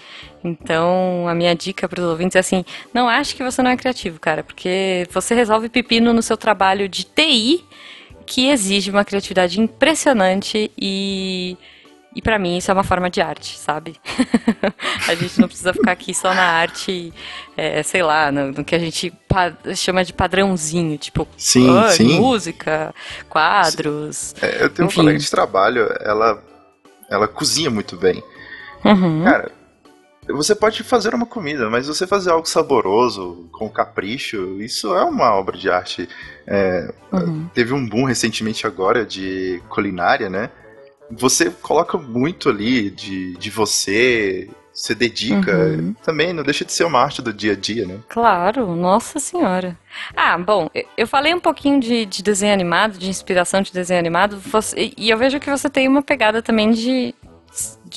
[0.43, 3.77] Então, a minha dica para os ouvintes é assim: não ache que você não é
[3.77, 7.63] criativo, cara, porque você resolve pepino no seu trabalho de TI
[8.25, 11.57] que exige uma criatividade impressionante e.
[12.15, 13.95] E pra mim isso é uma forma de arte, sabe?
[15.07, 17.13] a gente não precisa ficar aqui só na arte,
[17.55, 19.13] é, sei lá, no, no que a gente
[19.75, 22.19] chama de padrãozinho, tipo Sim, ah, sim.
[22.19, 22.93] música,
[23.29, 24.33] quadros.
[24.41, 25.01] É, eu tenho Enfim.
[25.01, 26.43] um colega de trabalho, ela,
[27.09, 28.23] ela cozinha muito bem.
[28.83, 29.23] Uhum.
[29.23, 29.51] Cara,
[30.27, 35.33] você pode fazer uma comida, mas você fazer algo saboroso, com capricho, isso é uma
[35.35, 36.09] obra de arte.
[36.47, 37.49] É, Uhum.
[37.53, 40.49] Teve um boom recentemente agora de culinária, né?
[41.11, 45.55] Você coloca muito ali de, de você, você dedica.
[45.55, 45.93] Uhum.
[46.03, 47.99] Também não deixa de ser uma arte do dia a dia, né?
[48.07, 49.77] Claro, nossa senhora.
[50.15, 54.39] Ah, bom, eu- falei um pouquinho de, de desenho animado, de inspiração de desenho animado,
[54.39, 57.13] você- e eu vejo que você tem uma pegada também de,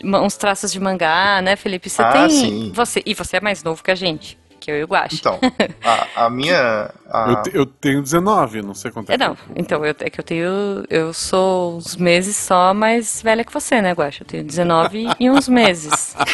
[0.02, 1.90] uns traços de mangá, né, Felipe?
[1.90, 2.30] Você Ah, tem.
[2.30, 2.72] sim.
[2.74, 4.88] Você, e você é mais novo que a gente, que eu e o.
[5.12, 5.38] Então,
[5.84, 6.90] a, a minha.
[7.10, 9.14] a- Eu, te- eu tenho 19, não sei quanto é.
[9.14, 10.84] É, não, então, eu, é que eu tenho.
[10.88, 14.22] Eu sou uns meses só mais velha que você, né, Guache?
[14.22, 16.14] Eu tenho 19 e uns meses.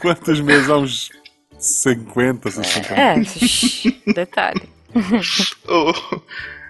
[0.00, 0.68] Quantos meses?
[0.68, 1.10] Há uns
[1.58, 2.94] 50, 60.
[2.94, 4.62] É, shh, detalhe.
[5.68, 5.92] Eu,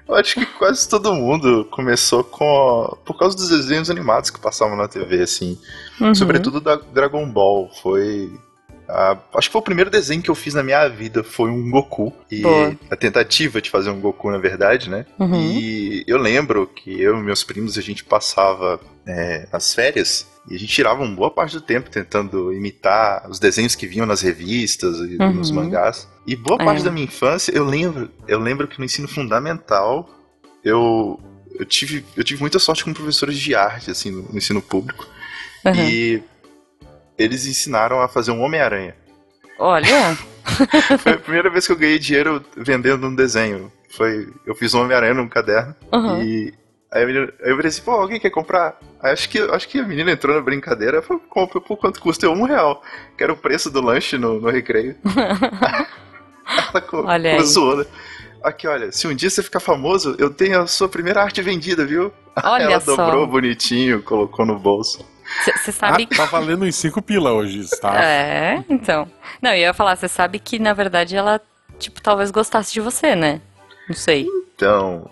[0.09, 2.97] eu acho que quase todo mundo começou com.
[3.05, 5.59] por causa dos desenhos animados que passavam na TV, assim.
[6.01, 6.15] Uhum.
[6.15, 7.71] Sobretudo da Dragon Ball.
[7.83, 8.33] Foi.
[8.89, 11.23] A- acho que foi o primeiro desenho que eu fiz na minha vida.
[11.23, 12.13] Foi um Goku.
[12.31, 12.77] E Boa.
[12.91, 15.05] a tentativa de fazer um Goku, na verdade, né?
[15.19, 15.35] Uhum.
[15.51, 20.55] E eu lembro que eu e meus primos a gente passava é, as férias e
[20.55, 24.21] a gente tirava uma boa parte do tempo tentando imitar os desenhos que vinham nas
[24.23, 25.33] revistas e Uhum.
[25.35, 26.09] nos mangás.
[26.27, 26.65] E boa É.
[26.65, 30.09] parte da minha infância, eu lembro, eu lembro que no ensino fundamental
[30.65, 31.21] eu
[31.59, 35.09] eu tive, eu tive muita sorte com professores de arte assim no, no ensino público
[35.65, 35.75] Uhum.
[35.75, 36.23] e
[37.19, 38.95] eles ensinaram a fazer um Homem-Aranha.
[39.59, 40.17] Olha,
[41.01, 43.71] Foi a primeira vez que eu ganhei dinheiro vendendo um desenho.
[43.91, 46.23] Foi, eu fiz um Homem-Aranha num caderno uhum.
[46.23, 46.55] e
[46.91, 48.79] aí, aí eu falei assim, pô, alguém quer comprar?
[49.03, 52.27] Aí acho que, acho que a menina entrou na brincadeira, falou, compra, por quanto custa?
[52.27, 52.83] Eu, um real,
[53.17, 54.97] que era o preço do lanche no, no recreio.
[56.73, 57.85] Ela co- Olha né?
[58.43, 61.85] Aqui, olha, se um dia você ficar famoso, eu tenho a sua primeira arte vendida,
[61.85, 62.13] viu?
[62.43, 62.95] olha Ela só.
[62.97, 65.05] dobrou bonitinho, colocou no bolso.
[65.57, 68.03] Você sabe Ah, tá valendo uns 5 pila hoje, isso, tá?
[68.03, 69.09] É, então.
[69.43, 71.41] Não, eu ia falar, você sabe que na verdade ela,
[71.79, 73.41] tipo, talvez gostasse de você, né?
[73.89, 74.27] Não sei.
[74.55, 75.09] Então,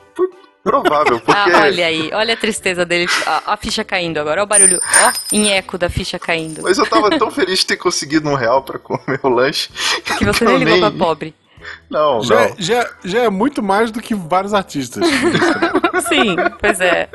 [0.64, 1.33] provável, porque...
[1.50, 4.81] Ah, olha aí, olha a tristeza dele, a, a ficha caindo agora, olha o barulho,
[5.05, 6.62] ó, em eco da ficha caindo.
[6.62, 9.70] Mas eu tava tão feliz de ter conseguido um real pra comer o lanche.
[10.18, 11.35] Que você eu nem ligou nem- pra pobre.
[11.90, 12.42] Não, Já, não.
[12.42, 15.05] é- já, já é muito mais do que vários artistas.
[16.09, 17.09] Sim, pois é.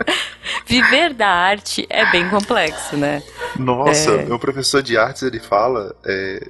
[0.65, 3.21] Viver da arte é bem complexo, né?
[3.57, 4.25] Nossa, É.
[4.25, 6.47] meu professor de artes ele fala é,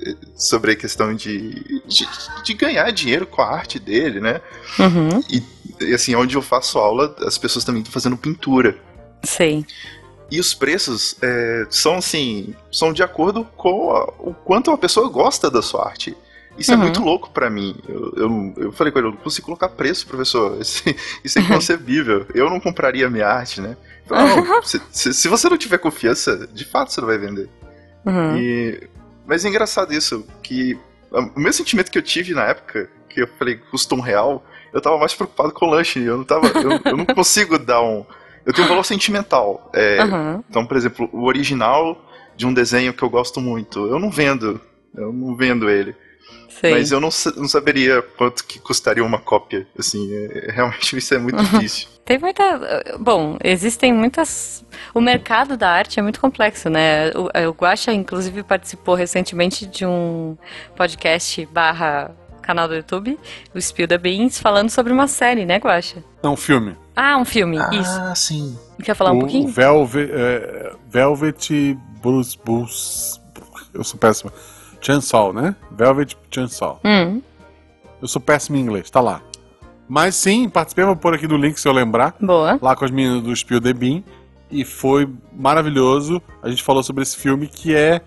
[0.00, 2.08] é, sobre a questão de, de,
[2.44, 4.40] de ganhar dinheiro com a arte dele, né?
[4.78, 5.20] Uhum,
[5.80, 8.76] E assim, onde eu faço aula, as pessoas também estão fazendo pintura.
[9.22, 9.64] sei.
[10.30, 15.08] E os preços é, são assim, são de acordo com a- o quanto a pessoa
[15.08, 16.16] gosta da sua arte.
[16.58, 16.80] Isso é Uhum.
[16.82, 17.76] muito louco pra mim.
[17.88, 20.56] Eu, eu, eu falei com ele, eu não consigo colocar preço, professor.
[20.60, 20.82] Isso,
[21.22, 22.26] isso é inconcebível.
[22.34, 23.76] Eu não compraria minha arte, né?
[24.06, 27.48] Falei, Não, se, se, se você não tiver confiança, de fato você não vai vender.
[28.04, 28.36] Uhum.
[28.38, 28.88] E-
[29.26, 30.78] Mas é engraçado isso, que
[31.10, 34.80] o meu sentimento que eu tive na época, que eu falei custa um real, eu
[34.80, 36.00] tava mais preocupado com o lanche.
[36.00, 36.46] Eu não tava.
[36.48, 38.04] Eu, eu não consigo dar um.
[38.44, 39.70] Eu tenho um valor sentimental.
[39.74, 40.44] É, Uhum.
[40.48, 42.00] Então, por exemplo, o original
[42.36, 44.60] de um desenho que eu gosto muito, eu não vendo.
[44.94, 45.94] Eu não vendo ele.
[46.60, 46.70] Sei.
[46.72, 49.66] Mas eu não, não saberia quanto que custaria uma cópia.
[49.78, 51.44] Assim, é- realmente isso é muito Uhum.
[51.44, 51.88] difícil.
[52.04, 52.96] Tem muita.
[53.00, 54.64] Bom, existem muitas.
[54.94, 57.10] O mercado da arte é muito complexo, né?
[57.10, 60.38] O, o Guaxa, inclusive, participou recentemente de um
[60.76, 62.12] podcast barra
[62.42, 63.18] canal do YouTube,
[63.52, 66.02] o Spill the Beans, falando sobre uma série, né, Guaxa?
[66.22, 66.76] Não, filme.
[66.94, 68.00] Ah, um filme, isso.
[68.14, 68.56] sim.
[68.84, 69.48] Quer falar um o pouquinho?
[69.48, 73.20] Velvet, é, Velvet Bruce Bruce.
[73.74, 74.30] Eu sou péssimo.
[74.86, 75.56] Chainsaw, né?
[75.72, 76.80] Velvet Chainsaw.
[76.84, 77.20] Hum,
[78.00, 79.20] Eu sou péssimo em inglês, tá lá.
[79.88, 82.14] Mas sim, participei, vou pôr aqui do link se eu lembrar.
[82.20, 82.56] Boa.
[82.62, 84.04] Lá com as meninas do Spiel the Bean.
[84.48, 86.22] E foi maravilhoso.
[86.40, 88.00] A gente falou sobre esse filme que é,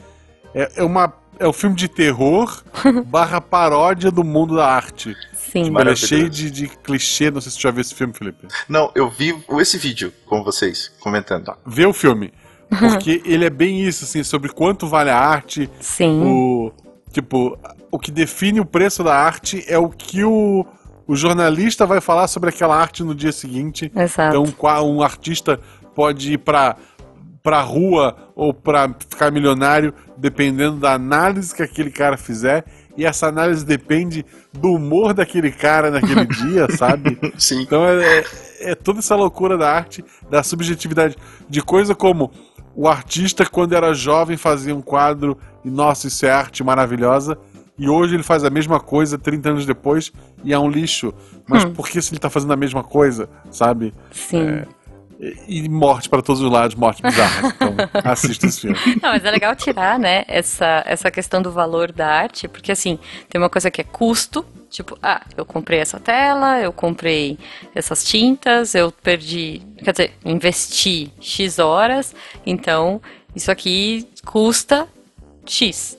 [0.54, 1.14] é, é uma.
[1.38, 2.64] É um filme de terror
[3.08, 5.16] barra paródia do mundo da arte.
[5.34, 5.74] Sim.
[5.78, 7.32] Ele é cheio de, de clichê.
[7.32, 8.48] Não sei se você já viu esse filme, Felipe.
[8.68, 11.54] Não, eu vi esse vídeo com vocês, comentando.
[11.66, 12.32] Vê o filme.
[12.70, 16.22] Porque ele é bem isso, assim, sobre quanto vale a arte, Sim.
[16.24, 16.72] O,
[17.12, 17.58] tipo,
[17.92, 20.66] o que define o preço da arte é o que o,
[21.08, 23.92] o jornalista vai falar sobre aquela arte no dia seguinte.
[23.96, 24.38] Exato.
[24.38, 25.60] Então, um artista
[25.96, 26.76] pode ir pra,
[27.42, 32.64] pra rua ou pra ficar milionário, dependendo da análise que aquele cara fizer.
[32.96, 37.18] E essa análise depende do humor daquele cara naquele dia, sabe?
[37.38, 37.62] Sim.
[37.62, 38.26] Então é, é-
[38.62, 41.16] é toda essa loucura da arte, da subjetividade,
[41.50, 42.30] de coisa como
[42.82, 47.38] o artista, quando era jovem, fazia um quadro e, nossa, isso é arte maravilhosa.
[47.78, 50.12] E hoje ele faz a mesma coisa 30 anos depois
[50.44, 51.14] e é um lixo.
[51.46, 51.74] Mas Hum.
[51.74, 53.94] por que se ele tá fazendo a mesma coisa, sabe?
[54.12, 54.38] Sim.
[54.48, 54.68] E,
[55.48, 57.50] e morte para todos os lados, morte bizarra.
[57.50, 58.78] Então, assista esse filme.
[59.02, 62.98] Não, mas é legal tirar, né, essa, essa questão do valor da arte, porque assim,
[63.28, 67.38] tem uma coisa que é custo, tipo, ah, eu comprei essa tela, eu comprei
[67.76, 73.02] essas tintas, eu perdi, quer dizer, investi X horas, então
[73.36, 74.88] isso aqui custa
[75.46, 75.98] X.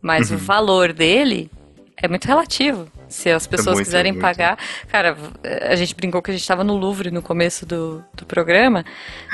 [0.00, 1.50] Mas o valor dele
[1.96, 2.88] é muito relativo.
[3.10, 4.22] Se as pessoas muito, quiserem muito.
[4.22, 4.56] pagar.
[4.88, 5.16] Cara,
[5.68, 8.84] a gente brincou que a gente estava no Louvre no começo do, do programa.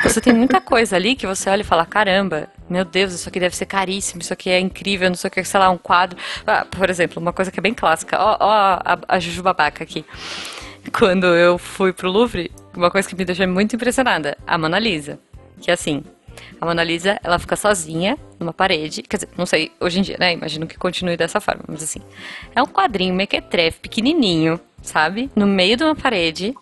[0.03, 3.39] Você tem muita coisa ali que você olha e fala: caramba, meu Deus, isso aqui
[3.39, 6.19] deve ser caríssimo, isso aqui é incrível, não sei o que, sei lá, um quadro.
[6.47, 9.85] Ah, por exemplo, uma coisa que é bem clássica: ó, ó a, a Juju Babaca
[9.85, 10.05] aqui.
[10.93, 15.19] Quando eu fui pro Louvre, uma coisa que me deixou muito impressionada: a Mona Lisa.
[15.61, 16.03] Que assim,
[16.61, 19.03] a Mona Lisa, ela fica sozinha numa parede.
[19.03, 20.33] Quer dizer, não sei, hoje em dia, né?
[20.33, 22.01] Imagino que continue dessa forma, mas assim.
[22.55, 25.31] É um quadrinho mequetrefe, pequenininho, sabe?
[25.35, 26.55] No meio de uma parede.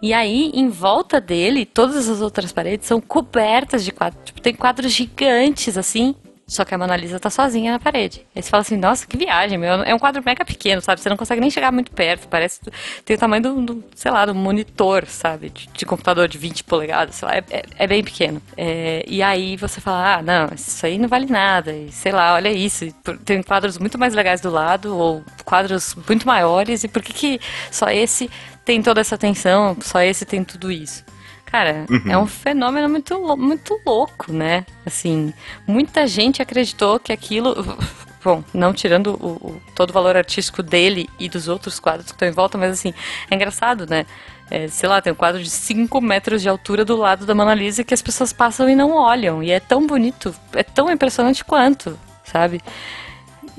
[0.00, 4.22] E aí, em volta dele, todas as outras paredes são cobertas de quadros.
[4.24, 6.14] Tipo, tem quadros gigantes, assim.
[6.48, 8.26] Só que a Mona Lisa tá sozinha na parede.
[8.34, 9.82] Aí você fala assim, nossa, que viagem, meu.
[9.82, 10.98] É um quadro mega pequeno, sabe?
[10.98, 12.26] Você não consegue nem chegar muito perto.
[12.26, 12.58] Parece
[13.04, 15.50] tem o tamanho do, do, sei lá, do monitor, sabe?
[15.50, 17.36] De, de computador de 20 polegadas, sei lá.
[17.36, 18.40] É, é- é bem pequeno.
[18.56, 21.70] É, e aí você fala, ah, não, isso aí não vale nada.
[21.72, 22.90] E sei lá, olha isso.
[23.26, 26.82] Tem quadros muito mais legais do lado, ou quadros muito maiores.
[26.82, 28.30] E por que, que só esse
[28.64, 31.04] tem toda essa atenção, só esse tem tudo isso?
[31.50, 34.66] Cara, é um fenômeno muito, muito louco, né?
[34.84, 35.32] Assim,
[35.66, 37.54] muita gente acreditou que aquilo.
[38.22, 42.12] Bom, não tirando o, o- todo o valor artístico dele e dos outros quadros que
[42.12, 42.92] estão em volta, mas assim,
[43.30, 44.04] é engraçado, né?
[44.50, 47.54] É, sei lá, tem um quadro de 5 metros de altura do lado da Mona
[47.54, 49.42] Lisa que as pessoas passam e não olham.
[49.42, 52.60] E é tão bonito, é tão impressionante quanto, sabe?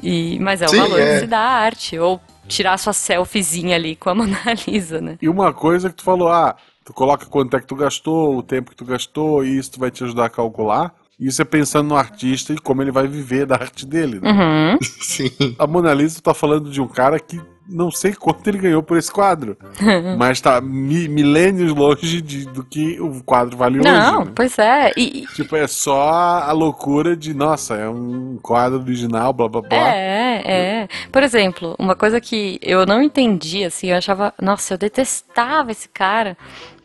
[0.01, 1.13] E, mas é o Sim, valor é.
[1.13, 1.97] que se dá à arte.
[1.97, 5.17] Ou tirar sua selfiezinha ali com a Mona Lisa, né?
[5.21, 6.55] E uma coisa que tu falou, ah,
[6.89, 9.79] tu coloca quanto é que tu gastou, o tempo que tu gastou, e isso tu
[9.79, 10.91] vai te ajudar a calcular.
[11.19, 14.19] Isso é pensando no artista e como ele vai viver da arte dele.
[14.19, 14.31] Né?
[14.31, 14.77] Uhum.
[15.01, 15.29] Sim.
[15.59, 17.39] A Mona Lisa tá falando de um cara que
[17.71, 19.55] não sei quanto ele ganhou por esse quadro.
[20.17, 24.25] mas tá mi- milênios longe de, do que o quadro vale Não, hoje.
[24.27, 24.31] né?
[24.33, 24.91] pois é.
[24.97, 29.77] E, Tipo, é só a loucura de, nossa, é um quadro original, blá blá blá.
[29.93, 30.87] É, é.
[31.11, 35.87] Por exemplo, uma coisa que eu não entendi, assim, eu achava, nossa, eu detestava esse
[35.89, 36.35] cara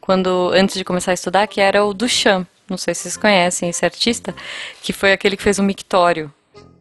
[0.05, 2.47] quando antes de começar a estudar, que era o Duchamp.
[2.69, 4.35] Não sei se vocês conhecem esse artista,
[4.83, 6.31] que foi aquele que fez um mictório,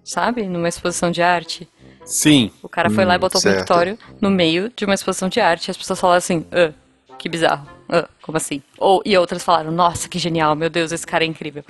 [0.03, 0.43] sabe?
[0.43, 1.65] Numa exposição de arte.
[2.03, 2.51] Sim.
[2.61, 3.59] O cara foi lá e botou um certo.
[3.59, 5.69] mictório no meio de uma exposição de arte.
[5.69, 6.73] E as pessoas falaram assim, ah,
[7.17, 7.65] que bizarro.
[7.89, 8.61] Ah, como assim?
[8.77, 11.63] Ou, e outras falaram, nossa, que genial, meu Deus, esse cara é incrível.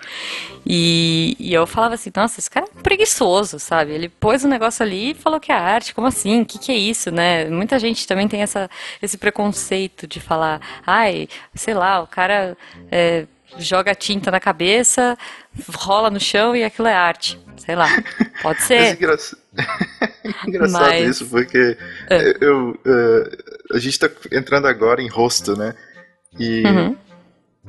[0.65, 3.91] E, e eu falava assim, nossa, esse cara é preguiçoso, sabe?
[3.91, 6.41] Ele pôs um negócio ali e falou que é arte, como assim?
[6.41, 7.45] O que, que é isso, né?
[7.45, 8.69] Muita gente também tem essa,
[9.02, 12.56] esse preconceito de falar, ai, sei lá, o cara
[12.91, 13.26] é,
[13.58, 15.17] joga tinta na cabeça,
[15.76, 17.39] rola no chão e aquilo é arte.
[17.58, 17.88] Sei lá,
[18.41, 18.97] pode ser.
[20.47, 21.78] engraçado, Mas- isso, porque
[22.10, 22.38] É.
[22.41, 23.38] eu, eh,
[23.73, 25.73] a gente tá entrando agora em rosto, né?
[26.39, 26.96] E Uhum.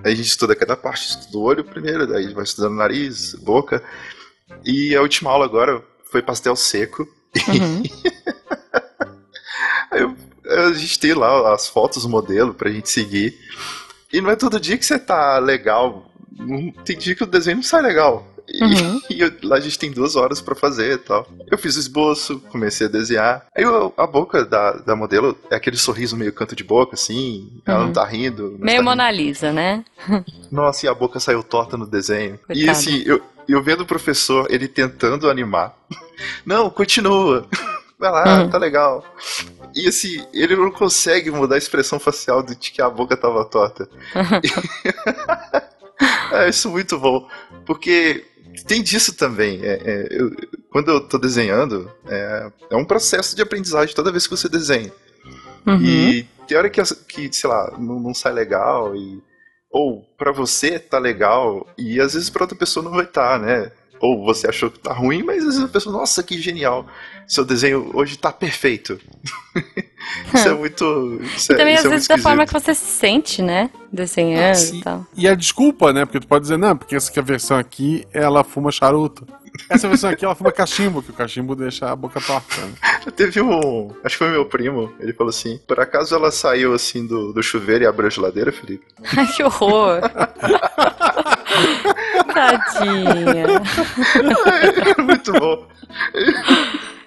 [0.02, 3.82] a gente estuda cada parte, estuda o olho primeiro, daí vai estudando nariz, boca.
[4.64, 7.06] E a última aula agora foi pastel seco.
[7.48, 7.82] Uhum.
[9.90, 13.38] Aí eu- a gente tem lá as fotos do modelo pra gente seguir.
[14.12, 16.10] E não é todo dia que você tá legal.
[16.84, 18.26] Tem dia que o desenho não sai legal.
[18.48, 19.00] E, Uhum.
[19.10, 21.26] e eu- lá a gente tem duas horas pra fazer e tal.
[21.50, 23.46] Eu fiz o esboço, comecei a desenhar.
[23.56, 27.50] Aí eu- a boca da, da modelo é aquele sorriso meio canto de boca, assim.
[27.64, 27.86] Ela Uhum.
[27.86, 28.52] não tá rindo.
[28.52, 29.84] não Meio tá Mona Lisa, né?
[30.52, 32.38] Nossa, e a boca saiu torta no desenho.
[32.50, 35.74] E assim, eu, eu vendo o professor, ele tentando animar.
[36.44, 37.46] Não, continua.
[37.98, 39.04] vai lá, tá legal.
[39.74, 43.88] E assim, ele não consegue mudar a expressão facial de que a boca tava torta.
[46.32, 47.28] é isso muito bom.
[47.66, 48.24] Porque
[48.66, 49.60] tem disso também.
[49.62, 50.30] É, é, eu,
[50.70, 54.92] quando eu tô desenhando, é, é, um processo de aprendizagem toda vez que você desenha.
[55.66, 55.82] Uhum.
[55.82, 59.22] E tem hora que, que sei lá, não, não sai legal e
[59.70, 63.44] ou para você tá legal e às vezes para outra pessoa não vai estar, tá,
[63.44, 63.72] né?
[64.04, 66.86] Ou você achou que tá ruim, mas às vezes a pessoa, nossa, que genial.
[67.26, 69.00] Seu desenho hoje tá perfeito.
[70.34, 71.18] isso é muito.
[71.34, 73.70] Isso e também, é, às é vezes, da forma que você se sente, né?
[73.90, 75.06] Desenhando ah, e tal.
[75.16, 76.04] E a desculpa, né?
[76.04, 79.26] Porque tu pode dizer, não, porque essa aqui, a versão aqui, ela fuma charuto.
[79.70, 82.60] Essa versão aqui, ela fuma cachimbo, que o cachimbo deixa a boca torta.
[82.60, 82.72] Né?
[83.16, 83.90] Teve um.
[84.04, 84.92] Acho que foi meu primo.
[85.00, 88.52] Ele falou assim: por acaso ela saiu assim do, do chuveiro e abriu a geladeira,
[88.52, 88.84] Felipe?
[89.16, 90.00] Ai, que horror!
[92.34, 93.46] Tadinha.
[94.98, 95.66] É, muito bom.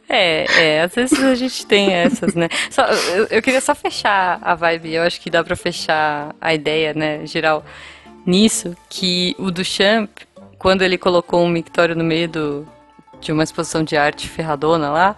[0.10, 2.48] É, é, às vezes a gente tem essas, né?
[2.70, 6.54] Só, eu, eu, queria só fechar a vibe, eu acho que dá pra fechar a
[6.54, 7.66] ideia, né, geral,
[8.26, 10.10] nisso, que o Duchamp,
[10.58, 12.68] quando ele colocou um mictório no meio do,
[13.20, 15.16] de uma exposição de arte ferradona lá,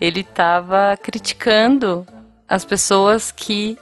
[0.00, 2.06] ele tava criticando
[2.48, 3.78] as pessoas que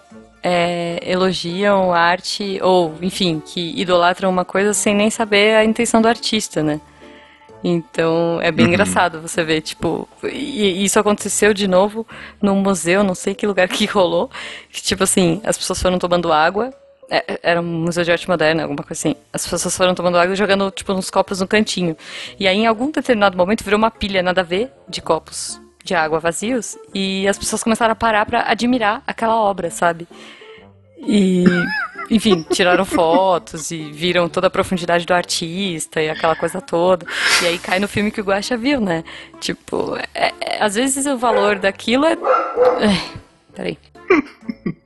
[0.49, 6.09] é, elogiam arte, ou, enfim, que idolatram uma coisa sem nem saber a intenção do
[6.09, 6.81] artista, né?
[7.63, 8.73] Então é bem uhum.
[8.73, 12.07] engraçado você ver, tipo, e isso aconteceu de novo
[12.41, 14.31] num museu, não sei que lugar que rolou,
[14.73, 16.73] que tipo assim, as pessoas foram tomando água,
[17.11, 19.17] é, é, era um museu de arte moderna, alguma coisa assim.
[19.33, 21.97] As pessoas foram tomando água e jogando, tipo, uns copos no cantinho.
[22.39, 25.95] E aí, em algum determinado momento, virou uma pilha nada a ver de copos de
[25.95, 30.07] água vazios e as pessoas começaram a parar para admirar aquela obra, sabe?
[31.07, 31.45] E,
[32.11, 37.07] enfim, tiraram fotos e viram toda a profundidade do artista e aquela coisa toda.
[37.43, 39.05] E aí cai no filme que o Guaxa viu, né?
[39.41, 42.13] Tipo, é, é, às vezes o valor daquilo é.
[42.13, 43.19] é
[43.55, 43.79] peraí.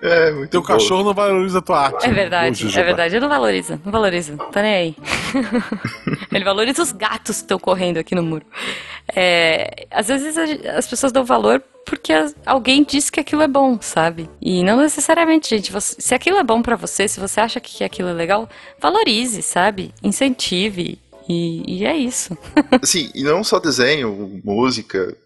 [0.00, 0.66] É, muito Teu bom.
[0.66, 2.06] cachorro não valoriza a tua arte.
[2.06, 3.16] É verdade, é verdade.
[3.16, 4.36] Ele não valoriza, não valoriza.
[4.52, 4.96] Tá nem aí.
[6.32, 8.46] Ele valoriza os gatos que estão correndo aqui no muro.
[9.14, 10.36] É, às vezes
[10.68, 12.12] as pessoas dão valor porque
[12.44, 14.28] alguém disse que aquilo é bom, sabe?
[14.40, 15.72] E não necessariamente, gente.
[15.72, 18.48] Você, se aquilo é bom para você, se você acha que aquilo é legal,
[18.80, 19.94] valorize, sabe?
[20.02, 20.98] Incentive.
[21.28, 22.36] E, e é isso.
[22.82, 25.16] Sim, e não só desenho, música,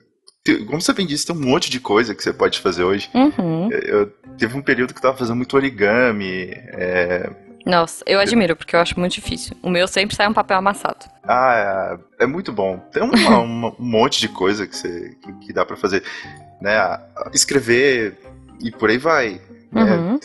[0.66, 3.08] como você bem disse, tem um monte de coisa que você pode fazer hoje.
[3.14, 3.70] Uhum.
[3.70, 6.48] Eu, teve um período que eu tava fazendo muito origami.
[6.50, 7.30] É...
[7.64, 9.56] Nossa, eu admiro, porque eu acho muito difícil.
[9.62, 11.06] O meu sempre sai um papel amassado.
[11.24, 12.78] Ah, é, é muito bom.
[12.92, 16.02] Tem uma, uma, um monte de coisa que, você, que, que dá para fazer.
[16.60, 16.76] Né?
[17.32, 18.18] Escrever
[18.60, 19.40] e por aí vai.
[19.72, 20.18] Uhum.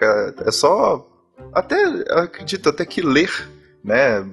[0.00, 1.06] É, é só.
[1.52, 1.76] Até,
[2.10, 3.30] acredito, até que ler,
[3.82, 4.24] né?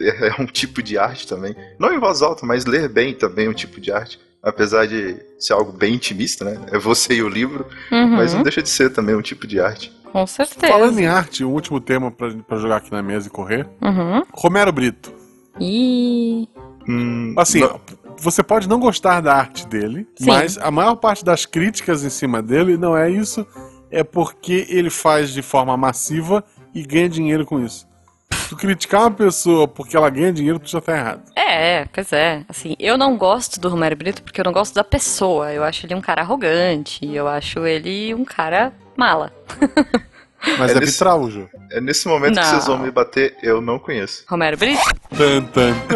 [0.00, 1.54] É, é um tipo de arte também.
[1.78, 5.16] Não em voz alta, mas ler bem também é um tipo de arte apesar de
[5.38, 6.60] ser algo bem intimista, né?
[6.70, 8.08] É você e o livro, uhum.
[8.08, 9.90] mas não deixa de ser também um tipo de arte.
[10.14, 10.72] Com certeza.
[10.72, 13.66] Falando em arte, um último tema pra, jogar aqui na mesa e correr.
[13.82, 14.22] Uhum.
[14.32, 15.12] Romero Brito.
[15.58, 16.48] E
[16.88, 17.80] hum, assim, não.
[18.16, 20.26] você pode não gostar da arte dele, Sim.
[20.26, 23.44] mas a maior parte das críticas em cima dele não é isso,
[23.90, 27.84] é porque ele faz de forma massiva e ganha dinheiro com isso
[28.48, 31.22] tu criticar uma pessoa porque ela ganha dinheiro, tu já tá errado.
[31.34, 32.44] É, pois é.
[32.48, 35.50] Assim, eu não gosto do Romero Brito porque eu não gosto da pessoa.
[35.52, 37.06] Eu acho ele um cara arrogante.
[37.10, 39.32] Eu acho ele um cara mala.
[40.58, 41.48] Mas é, é nesse, vitral, Ju.
[41.70, 42.42] É nesse momento não.
[42.42, 44.24] que vocês vão me bater, eu não conheço.
[44.28, 44.82] Romero Brito?
[45.16, 45.94] Tan, tan, tan.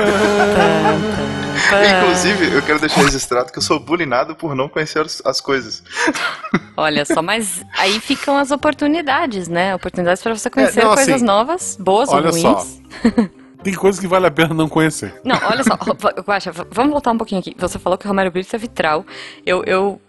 [2.01, 5.83] Inclusive, eu quero deixar registrado que eu sou bulinado por não conhecer as coisas.
[6.77, 9.75] Olha só, mas aí ficam as oportunidades, né?
[9.75, 12.41] Oportunidades para você conhecer é, não, coisas assim, novas, boas ou ruins.
[12.41, 12.65] Só.
[13.63, 15.21] Tem coisas que vale a pena não conhecer.
[15.25, 15.75] Não, olha só,
[16.23, 17.57] Guaxa, vamos voltar um pouquinho aqui.
[17.59, 19.05] Você falou que o Romero Brito é vitral.
[19.45, 20.01] Eu, eu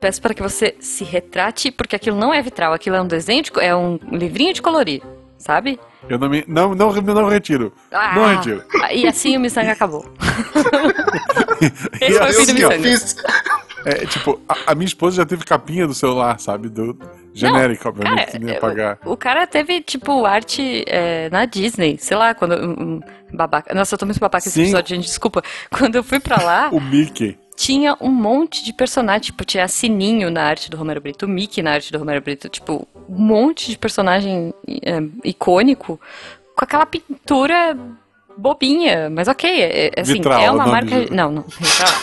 [0.00, 3.42] peço para que você se retrate, porque aquilo não é vitral, aquilo é um desenho,
[3.42, 5.02] de, é um livrinho de colorir,
[5.38, 5.78] sabe?
[6.08, 6.44] Eu não me.
[6.48, 7.72] Não, não, não retiro.
[7.92, 8.64] Ah, não retiro.
[8.90, 10.04] E assim o Missanga acabou.
[12.00, 13.30] Esse foi o fim do assim, Missanga.
[13.84, 16.68] É, tipo, a, a, minha esposa já teve capinha do celular, sabe?
[16.68, 16.98] Do,
[17.32, 18.98] genérica, obviamente, cara, ia pagar.
[19.04, 22.54] O, o, cara teve, tipo, arte é, na Disney, sei lá, quando.
[22.56, 23.00] Um,
[23.32, 23.74] babaca.
[23.74, 25.42] Nossa, eu tô muito babaca esse episódio, gente, desculpa.
[25.70, 26.68] Quando eu fui pra lá.
[26.70, 31.28] o Mickey tinha um monte de personagem, tipo, tinha Sininho na arte do Romero Brito,
[31.28, 36.00] Mickey na arte do Romero Brito, tipo, um monte de personagem é, icônico
[36.56, 37.76] com aquela pintura
[38.34, 41.04] bobinha, mas ok, é, é assim, Vitral, é uma marca.
[41.04, 41.12] De...
[41.12, 41.44] Não, não,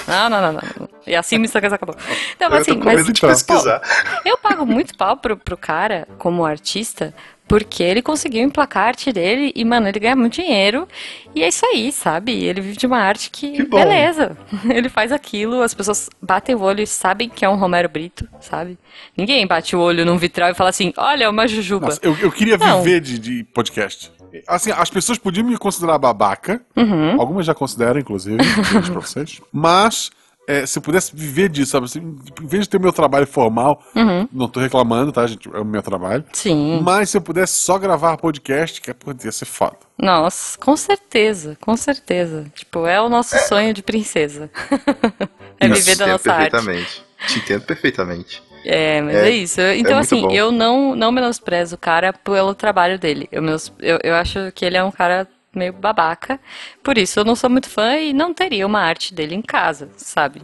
[0.08, 1.96] não, não, não, não, E assim me Sagas acabou.
[2.40, 3.82] Não, mas assim, mas, tipo, pesquisar.
[4.24, 7.16] eu pago muito pau pro, pro cara, como artista,
[7.48, 10.88] Porque ele conseguiu emplacar a arte dele e, mano, ele ganha muito dinheiro.
[11.34, 12.34] E é isso aí, sabe?
[12.34, 14.38] Ele vive de uma arte que, Que beleza.
[14.70, 18.28] Ele faz aquilo, as pessoas batem o olho e sabem que é um Romero Brito,
[18.42, 18.78] sabe?
[19.16, 21.88] Ninguém bate o olho num vitral e fala assim: olha, é uma jujuba.
[21.88, 22.82] Nossa, eu, eu queria Não.
[22.82, 24.12] viver de, de podcast.
[24.48, 26.62] Assim, as pessoas podiam me considerar babaca.
[26.76, 27.20] Uhum.
[27.20, 28.38] Algumas já consideram, inclusive.
[28.92, 29.40] pra vocês.
[29.52, 30.12] Mas,
[30.48, 31.86] é, se eu pudesse viver disso, sabe?
[31.86, 32.00] assim,
[32.42, 34.28] em vez de ter o meu trabalho formal, Uhum.
[34.32, 35.48] não tô reclamando, tá, gente?
[35.54, 36.24] É o meu trabalho.
[36.34, 36.80] Sim.
[36.82, 39.76] Mas se eu pudesse só gravar podcast, que é, pô, ia ser foda.
[39.98, 42.46] Nossa, com certeza, com certeza.
[42.56, 44.50] Tipo, é o nosso sonho de princesa.
[45.60, 46.52] é viver da entendo nossa arte.
[46.52, 47.04] perfeitamente.
[47.28, 48.44] Te entendo perfeitamente.
[48.66, 49.62] É, mas É- é, isso.
[49.62, 50.32] Então, muito assim, bom.
[50.32, 53.28] eu não, não menosprezo o cara pelo trabalho dele.
[53.32, 55.28] Eu, menos, eu, eu acho que ele é um cara
[55.58, 56.40] meio babaca.
[56.84, 59.90] Por isso, eu não sou muito fã e não teria uma arte dele em casa,
[59.98, 60.42] sabe?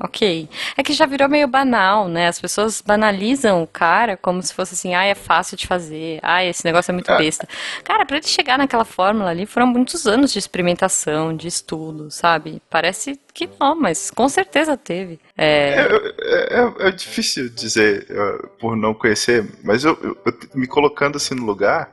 [0.00, 0.48] Ok.
[0.76, 2.26] É que já virou meio banal, né?
[2.26, 6.44] As pessoas banalizam o cara como se fosse assim, ah, é fácil de fazer, ah,
[6.44, 7.16] esse negócio é muito É.
[7.16, 7.48] besta.
[7.84, 12.60] Cara, pra ele chegar naquela fórmula ali, foram muitos anos de experimentação, de estudo, sabe?
[12.68, 15.20] Parece que não, mas com certeza teve.
[15.38, 15.86] É,
[16.18, 21.18] É, é- é difícil dizer uh, por não conhecer, mas eu, eu- eu me colocando
[21.18, 21.88] assim no lugar,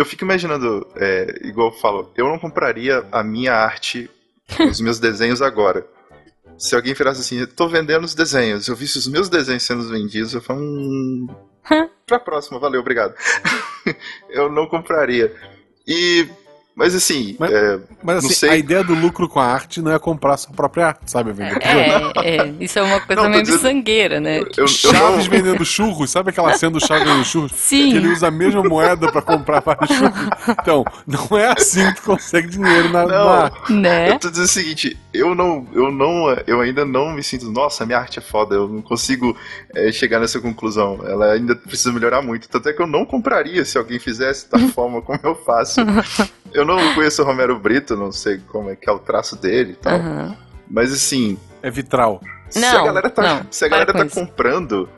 [0.00, 4.10] eu fico imaginando, é, igual eu falo, eu não compraria a minha arte,
[4.70, 5.86] os meus desenhos agora.
[6.56, 10.32] Se alguém falasse assim, tô vendendo os desenhos, eu visse os meus desenhos sendo vendidos,
[10.32, 11.26] eu falo, hum,
[12.06, 13.14] pra próxima, valeu, obrigado.
[14.30, 15.34] eu não compraria.
[15.86, 16.26] E,
[16.80, 18.50] mas assim, Mas- é, Mas Não assim, sei.
[18.50, 21.32] a ideia do lucro com a arte não é comprar sua própria arte, sabe?
[21.32, 24.40] Vender é, é, isso é uma coisa Não, meio dizendo- miçangueira, né?
[24.40, 27.52] eu, eu Chaves não, vendendo churros, sabe aquela cena do Chaves vendendo churros?
[27.52, 27.90] Sim.
[27.90, 30.28] Que ele usa a mesma moeda pra comprar vários churros.
[30.48, 33.24] Então, não é assim que tu consegue dinheiro na, Não.
[33.24, 33.72] na arte.
[33.72, 34.10] Né?
[34.12, 37.84] Eu tô dizendo o seguinte, eu não, eu não, eu ainda não me sinto, nossa,
[37.84, 39.36] minha arte é foda, eu não consigo
[39.74, 41.00] é, chegar nessa conclusão.
[41.06, 42.48] Ela ainda precisa melhorar muito.
[42.48, 45.80] Tanto é que eu não compraria se alguém fizesse da forma como eu faço.
[46.52, 49.72] Eu não conheço o Romero Brito, não sei como é que é o traço dele
[49.72, 49.94] e tal.
[49.94, 50.36] Aham.
[50.68, 52.20] Mas assim, É vitral.
[52.48, 54.14] se a Não, galera tá, não, se a galera com tá isso.
[54.14, 54.88] comprando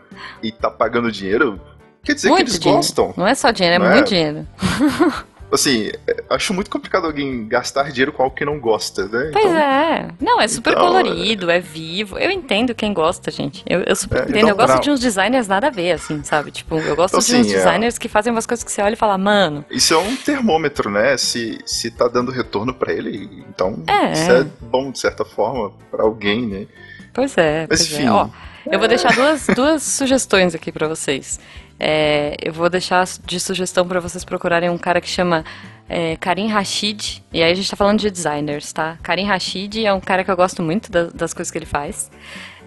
[0.43, 1.59] e tá pagando dinheiro,
[2.05, 2.77] quer dizer Muito que eles dinheiro.
[2.79, 3.14] gostam.
[3.16, 3.93] Não é só dinheiro, é é?
[3.95, 4.47] muito dinheiro.
[5.53, 9.30] Assim, é, acho muito complicado alguém gastar dinheiro com algo que não gosta, né?
[9.32, 10.09] Pois Então, é.
[10.20, 12.18] Não, é super Então, colorido, é vivo.
[12.18, 13.62] Eu entendo quem gosta, gente.
[13.68, 14.36] Eu, eu super É, entendo.
[14.38, 16.50] então, eu gosto pra- de uns designers nada a ver, assim, sabe?
[16.50, 17.57] Tipo, eu gosto de Assim, uns é.
[17.57, 20.90] designers que fazem umas coisas que você olha e fala, mano, Isso é um termômetro,
[20.90, 21.16] né?
[21.18, 24.12] Se, se tá dando retorno pra ele, então É.
[24.12, 26.66] isso é bom de certa forma pra alguém, né?
[27.12, 28.07] Pois é, Mas pois enfim.
[28.07, 28.11] é.
[28.11, 28.28] Ó,
[28.70, 31.38] eu vou deixar duas, duas sugestões aqui pra vocês.
[31.79, 35.45] É, eu vou deixar de sugestão pra vocês procurarem um cara que chama
[35.89, 37.23] é, Karim Rashid.
[37.33, 38.97] E aí a gente tá falando de designers, tá?
[39.03, 42.11] Karim Rashid é um cara que eu gosto muito da- das coisas que ele faz.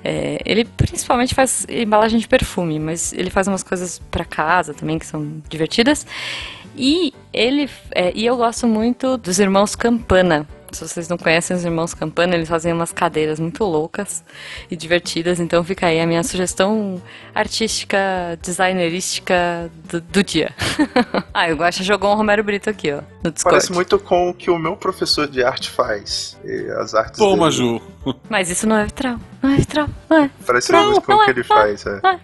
[0.03, 4.99] É, ele principalmente faz embalagem de perfume, mas ele faz umas coisas pra casa também
[4.99, 6.06] que são divertidas.
[6.78, 10.45] E ele é, e eu gosto muito dos irmãos Campana.
[10.76, 14.23] Se vocês não conhecem os irmãos Campana, eles fazem umas cadeiras muito loucas
[14.69, 15.39] e divertidas.
[15.39, 17.01] Então fica aí a minha sugestão
[17.34, 17.97] artística,
[18.41, 20.53] designerística do, do dia.
[21.34, 23.55] ah, o Guaxa jogou um Romero Brito aqui, ó, no Discord.
[23.55, 26.38] Parece muito com o que o meu professor de arte faz.
[26.43, 27.82] E as artes Toma, dele Ju.
[28.30, 30.30] Mas isso não é vitral, não é vitral, não é.
[30.45, 31.86] Parece Não, muito com não o é, que ele não é, faz.
[31.86, 32.01] É.
[32.01, 32.19] não é.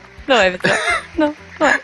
[0.28, 0.78] Não é vitral,
[1.18, 1.80] não, não é.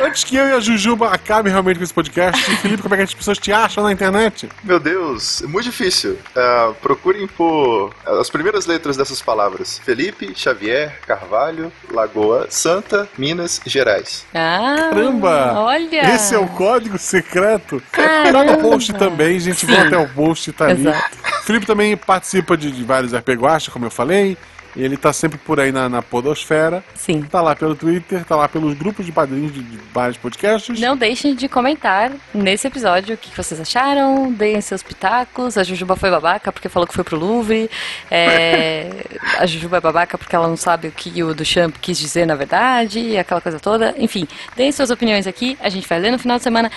[0.00, 3.04] Antes que eu e a Jujuba acabem realmente com esse podcast, Felipe, como é que
[3.04, 4.48] as pessoas te acham na internet?
[4.62, 6.18] Meu Deus, é muito difícil.
[6.36, 14.24] Ah, procurem por as primeiras letras dessas palavras: Felipe, Xavier, Carvalho, Lagoa, Santa, Minas Gerais.
[14.34, 15.54] Ah, Caramba!
[15.56, 16.14] Olha!
[16.14, 17.82] Esse é o código secreto.
[17.92, 19.66] Tá no post também, gente.
[19.66, 20.80] Vão até o post, tá ali.
[20.82, 21.16] Exato.
[21.44, 24.36] Felipe também participa de, de vários RP Guacha, como eu falei.
[24.76, 26.84] Ele tá sempre por aí na, na podosfera.
[26.94, 27.22] Sim.
[27.22, 30.78] Tá lá pelo Twitter, tá lá pelos grupos de padrinhos de, de vários podcasts.
[30.78, 35.58] Não deixem de comentar nesse episódio o que vocês acharam, deem seus pitacos.
[35.58, 37.70] A Jujuba foi babaca porque falou que foi pro Louvre.
[38.10, 38.90] É,
[39.38, 42.34] a Jujuba é babaca porque ela não sabe o que o Duchamp quis dizer na
[42.34, 43.94] verdade, aquela coisa toda.
[43.98, 46.70] Enfim, deem suas opiniões aqui, a gente vai ler no final de semana.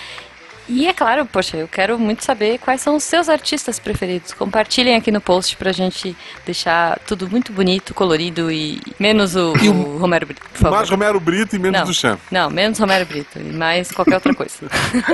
[0.74, 4.32] E é claro, poxa, eu quero muito saber quais são os seus artistas preferidos.
[4.32, 6.16] Compartilhem aqui no post pra gente
[6.46, 10.78] deixar tudo muito bonito, colorido e menos o, o Romero Brito, por favor.
[10.78, 11.88] Mais Romero Brito e menos Não.
[11.88, 12.20] do Champ.
[12.32, 14.56] Não, menos Romero Brito e mais qualquer outra coisa.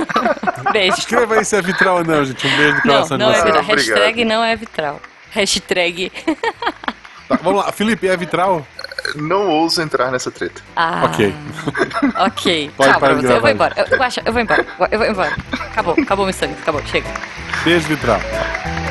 [0.72, 0.98] Beijo.
[0.98, 2.46] Escreva aí se é vitral ou não, gente.
[2.46, 3.44] Um beijo Não, coração não de é vocês.
[3.56, 3.64] vitral.
[3.72, 3.96] Obrigado.
[3.98, 5.00] Hashtag não é vitral.
[5.32, 6.12] Hashtag.
[7.28, 7.72] Tá, vamos lá.
[7.72, 8.66] Felipe, é vitral?
[9.14, 10.60] Não ouso entrar nessa treta.
[10.76, 11.34] Ah, Ok.
[12.26, 12.70] Ok.
[12.76, 13.26] Pode Tchau parar de.
[13.26, 13.74] Eu vou embora.
[13.76, 14.66] Eu, eu, acho, eu vou embora.
[14.90, 15.36] Eu vou embora.
[15.52, 15.94] Acabou.
[16.00, 16.54] Acabou meu sangue.
[16.60, 16.84] Acabou.
[16.86, 17.08] Chega.
[17.64, 18.20] Beijo, vitral.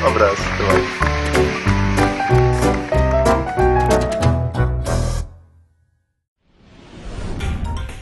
[0.02, 1.98] Um abraço, até mais.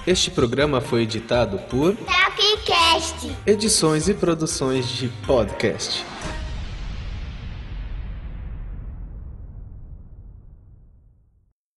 [0.07, 3.37] Este programa foi editado por Tapcast.
[3.45, 6.05] Edições e Produções de Podcast.